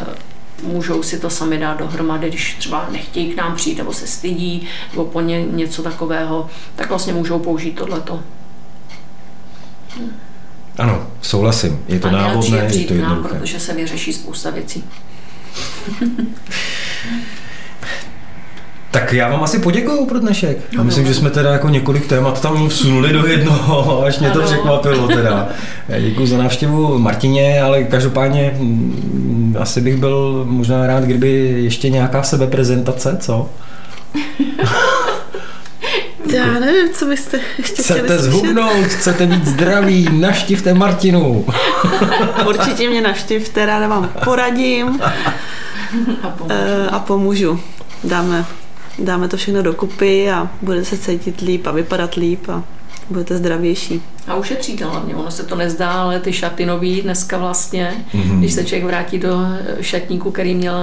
můžou 0.62 1.02
si 1.02 1.20
to 1.20 1.30
sami 1.30 1.58
dát 1.58 1.78
dohromady, 1.78 2.28
když 2.28 2.54
třeba 2.54 2.86
nechtějí 2.90 3.32
k 3.32 3.36
nám 3.36 3.56
přijít 3.56 3.78
nebo 3.78 3.92
se 3.92 4.06
stydí 4.06 4.68
nebo 4.92 5.04
po 5.04 5.20
ně 5.20 5.44
něco 5.44 5.82
takového, 5.82 6.50
tak 6.76 6.88
vlastně 6.88 7.12
můžou 7.12 7.38
použít 7.38 7.72
tohleto. 7.72 8.22
Ano, 10.78 11.06
souhlasím. 11.22 11.78
Je 11.88 11.98
to 11.98 12.08
a 12.08 12.10
návodné, 12.10 12.68
je 12.72 12.84
to 12.84 12.94
jednoduché. 12.94 13.34
protože 13.34 13.60
se 13.60 13.74
vyřeší 13.74 14.12
spousta 14.12 14.50
věcí. 14.50 14.84
Tak 18.92 19.12
já 19.12 19.28
vám 19.28 19.42
asi 19.42 19.58
poděkuju 19.58 20.06
pro 20.06 20.18
dnešek. 20.18 20.58
No, 20.76 20.84
myslím, 20.84 21.06
že 21.06 21.14
jsme 21.14 21.30
teda 21.30 21.52
jako 21.52 21.68
několik 21.68 22.06
témat 22.06 22.40
tam 22.42 22.68
vsunuli 22.68 23.12
do 23.12 23.26
jednoho, 23.26 24.02
až 24.06 24.18
mě 24.18 24.30
to 24.30 24.42
překvapilo 24.42 25.08
teda. 25.08 25.48
Děkuji 26.00 26.26
za 26.26 26.38
návštěvu 26.38 26.98
Martině, 26.98 27.62
ale 27.62 27.84
každopádně 27.84 28.54
mm, 28.58 29.56
asi 29.60 29.80
bych 29.80 29.96
byl 29.96 30.44
možná 30.48 30.86
rád, 30.86 31.04
kdyby 31.04 31.30
ještě 31.62 31.88
nějaká 31.90 32.22
sebeprezentace, 32.22 33.16
co? 33.20 33.48
Já 36.32 36.58
nevím, 36.58 36.94
co 36.94 37.06
byste 37.06 37.40
ještě 37.58 37.82
Chcete 37.82 38.02
chtěli 38.02 38.18
zhubnout, 38.18 38.86
chcete 38.86 39.26
být 39.26 39.46
zdraví, 39.46 40.08
naštivte 40.12 40.74
Martinu. 40.74 41.46
Určitě 42.48 42.90
mě 42.90 43.00
naštivte, 43.00 43.66
ráda 43.66 43.88
vám 43.88 44.12
poradím 44.24 45.00
a 46.22 46.28
pomůžu. 46.30 46.54
Eh, 46.84 46.88
a 46.90 46.98
pomůžu. 46.98 47.60
Dáme 48.04 48.46
dáme 49.00 49.28
to 49.28 49.36
všechno 49.36 49.62
dokupy 49.62 50.30
a 50.30 50.50
bude 50.62 50.84
se 50.84 50.98
cítit 50.98 51.40
líp 51.40 51.66
a 51.66 51.70
vypadat 51.70 52.14
líp 52.14 52.48
a 52.48 52.64
budete 53.10 53.36
zdravější. 53.36 54.02
A 54.26 54.34
ušetříte 54.34 54.84
hlavně, 54.84 55.14
ono 55.14 55.30
se 55.30 55.42
to 55.42 55.56
nezdá, 55.56 55.90
ale 55.90 56.20
ty 56.20 56.32
šaty 56.32 56.66
nový 56.66 57.02
dneska 57.02 57.38
vlastně, 57.38 58.04
mm-hmm. 58.14 58.38
když 58.38 58.52
se 58.52 58.64
člověk 58.64 58.84
vrátí 58.84 59.18
do 59.18 59.38
šatníku, 59.80 60.30
který 60.30 60.54
měl 60.54 60.74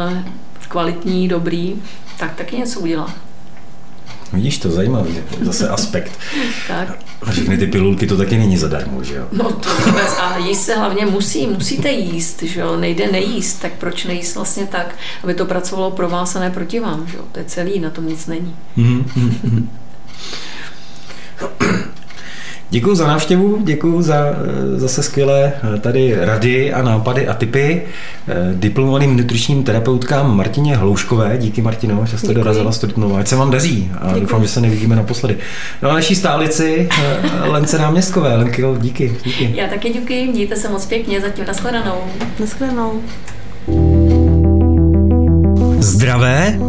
kvalitní, 0.68 1.28
dobrý, 1.28 1.76
tak 2.20 2.36
taky 2.36 2.58
něco 2.58 2.80
udělá. 2.80 3.14
Vidíš 4.34 4.58
to, 4.58 4.72
zajímavý, 4.72 5.18
zase 5.42 5.70
aspekt. 5.70 6.12
tak. 6.68 7.00
A 7.22 7.32
všechny 7.32 7.58
ty 7.58 7.68
pilulky 7.68 8.08
to 8.08 8.18
taky 8.18 8.38
není 8.38 8.58
zadarmo, 8.58 9.04
že 9.04 9.16
jo? 9.16 9.28
No 9.32 9.52
to 9.52 9.70
vůbec. 9.86 10.14
A 10.20 10.38
jíst 10.38 10.66
se 10.66 10.76
hlavně 10.76 11.06
musí, 11.06 11.48
musíte 11.48 11.92
jíst, 11.92 12.44
že 12.44 12.60
jo? 12.60 12.78
Nejde 12.78 13.12
nejíst, 13.12 13.62
tak 13.62 13.72
proč 13.74 14.06
nejíst 14.06 14.36
vlastně 14.36 14.66
tak, 14.66 14.96
aby 15.24 15.34
to 15.34 15.46
pracovalo 15.46 15.92
pro 15.92 16.10
vás 16.10 16.36
a 16.36 16.40
ne 16.40 16.52
proti 16.52 16.80
vám, 16.80 17.08
že 17.08 17.18
jo? 17.18 17.24
To 17.32 17.40
je 17.40 17.46
celý, 17.46 17.80
na 17.80 17.90
tom 17.90 18.08
nic 18.08 18.28
není. 18.28 18.56
Mm-hmm. 18.78 19.68
Děkuji 22.70 22.96
za 22.96 23.08
návštěvu, 23.08 23.58
děkuji 23.64 24.02
za 24.02 24.16
eh, 24.16 24.80
zase 24.80 25.04
skvělé 25.04 25.54
eh, 25.76 25.80
tady 25.80 26.16
rady 26.20 26.74
a 26.74 26.82
nápady 26.82 27.28
a 27.28 27.34
typy 27.34 27.82
eh, 28.28 28.34
diplomovaným 28.54 29.18
nutričním 29.18 29.64
terapeutkám 29.64 30.38
Martině 30.38 30.76
Hlouškové. 30.76 31.38
Díky 31.38 31.62
Martino, 31.62 32.06
že 32.06 32.18
jste 32.18 32.28
děkuji. 32.28 32.34
dorazila 32.34 32.72
studentnou. 32.72 33.18
Ať 33.18 33.28
se 33.28 33.36
vám 33.36 33.52
daří 33.52 33.92
a 34.00 34.08
děkuji. 34.08 34.22
doufám, 34.22 34.42
že 34.42 34.48
se 34.48 34.62
nevidíme 34.62 34.96
naposledy. 34.96 35.38
No 35.82 35.90
a 35.90 35.94
naší 35.94 36.16
stálici 36.16 36.90
Lence 37.44 37.78
Náměstkové. 37.78 38.36
Lenky, 38.36 38.64
díky, 38.78 39.16
díky. 39.26 39.52
Já 39.56 39.68
taky 39.68 39.90
děkuji, 39.90 40.28
mějte 40.28 40.56
se 40.56 40.70
moc 40.70 40.86
pěkně, 40.86 41.22
zatím 41.22 41.46
nashledanou. 41.46 41.98
Nashledanou. 42.40 43.02
Zdravé? 45.80 46.60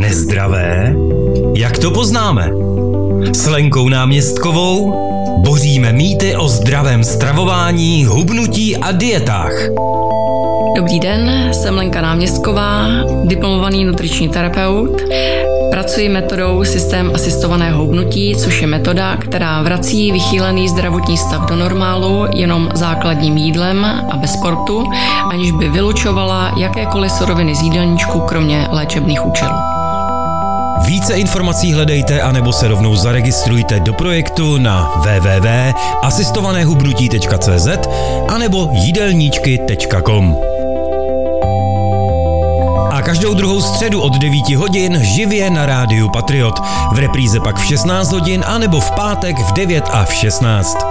Nezdravé? 0.00 0.94
Jak 1.54 1.78
to 1.78 1.90
poznáme? 1.90 2.50
S 3.32 3.46
Lenkou 3.46 3.88
Náměstkovou 3.88 5.09
Boříme 5.44 5.92
mýty 5.92 6.36
o 6.36 6.48
zdravém 6.48 7.04
stravování, 7.04 8.04
hubnutí 8.04 8.76
a 8.76 8.92
dietách. 8.92 9.52
Dobrý 10.76 11.00
den, 11.00 11.50
jsem 11.52 11.76
Lenka 11.76 12.00
Náměstková, 12.00 12.86
diplomovaný 13.24 13.84
nutriční 13.84 14.28
terapeut. 14.28 15.02
Pracuji 15.70 16.08
metodou 16.08 16.64
systém 16.64 17.10
asistovaného 17.14 17.82
hubnutí, 17.82 18.36
což 18.36 18.60
je 18.60 18.66
metoda, 18.66 19.16
která 19.16 19.62
vrací 19.62 20.12
vychýlený 20.12 20.68
zdravotní 20.68 21.16
stav 21.16 21.48
do 21.48 21.56
normálu 21.56 22.26
jenom 22.34 22.68
základním 22.74 23.36
jídlem 23.36 23.84
a 23.84 24.16
bez 24.16 24.32
sportu, 24.32 24.90
aniž 25.30 25.52
by 25.52 25.68
vylučovala 25.68 26.54
jakékoliv 26.56 27.12
suroviny 27.12 27.54
z 27.54 27.62
jídelníčku, 27.62 28.20
kromě 28.20 28.66
léčebných 28.70 29.26
účelů. 29.26 29.79
Více 30.86 31.14
informací 31.14 31.72
hledejte 31.72 32.20
anebo 32.20 32.52
se 32.52 32.68
rovnou 32.68 32.96
zaregistrujte 32.96 33.80
do 33.80 33.92
projektu 33.92 34.58
na 34.58 34.92
www.asistovanéhubnutí.cz 34.96 37.68
anebo 38.28 38.68
jídelníčky.com. 38.72 40.36
A 42.90 43.02
každou 43.02 43.34
druhou 43.34 43.60
středu 43.60 44.00
od 44.00 44.18
9 44.18 44.50
hodin 44.50 45.00
živě 45.02 45.50
na 45.50 45.66
rádiu 45.66 46.08
Patriot. 46.08 46.60
V 46.92 46.98
repríze 46.98 47.40
pak 47.40 47.58
v 47.58 47.64
16 47.64 48.12
hodin 48.12 48.44
anebo 48.46 48.80
v 48.80 48.90
pátek 48.90 49.38
v 49.38 49.52
9 49.52 49.84
a 49.92 50.04
v 50.04 50.14
16. 50.14 50.89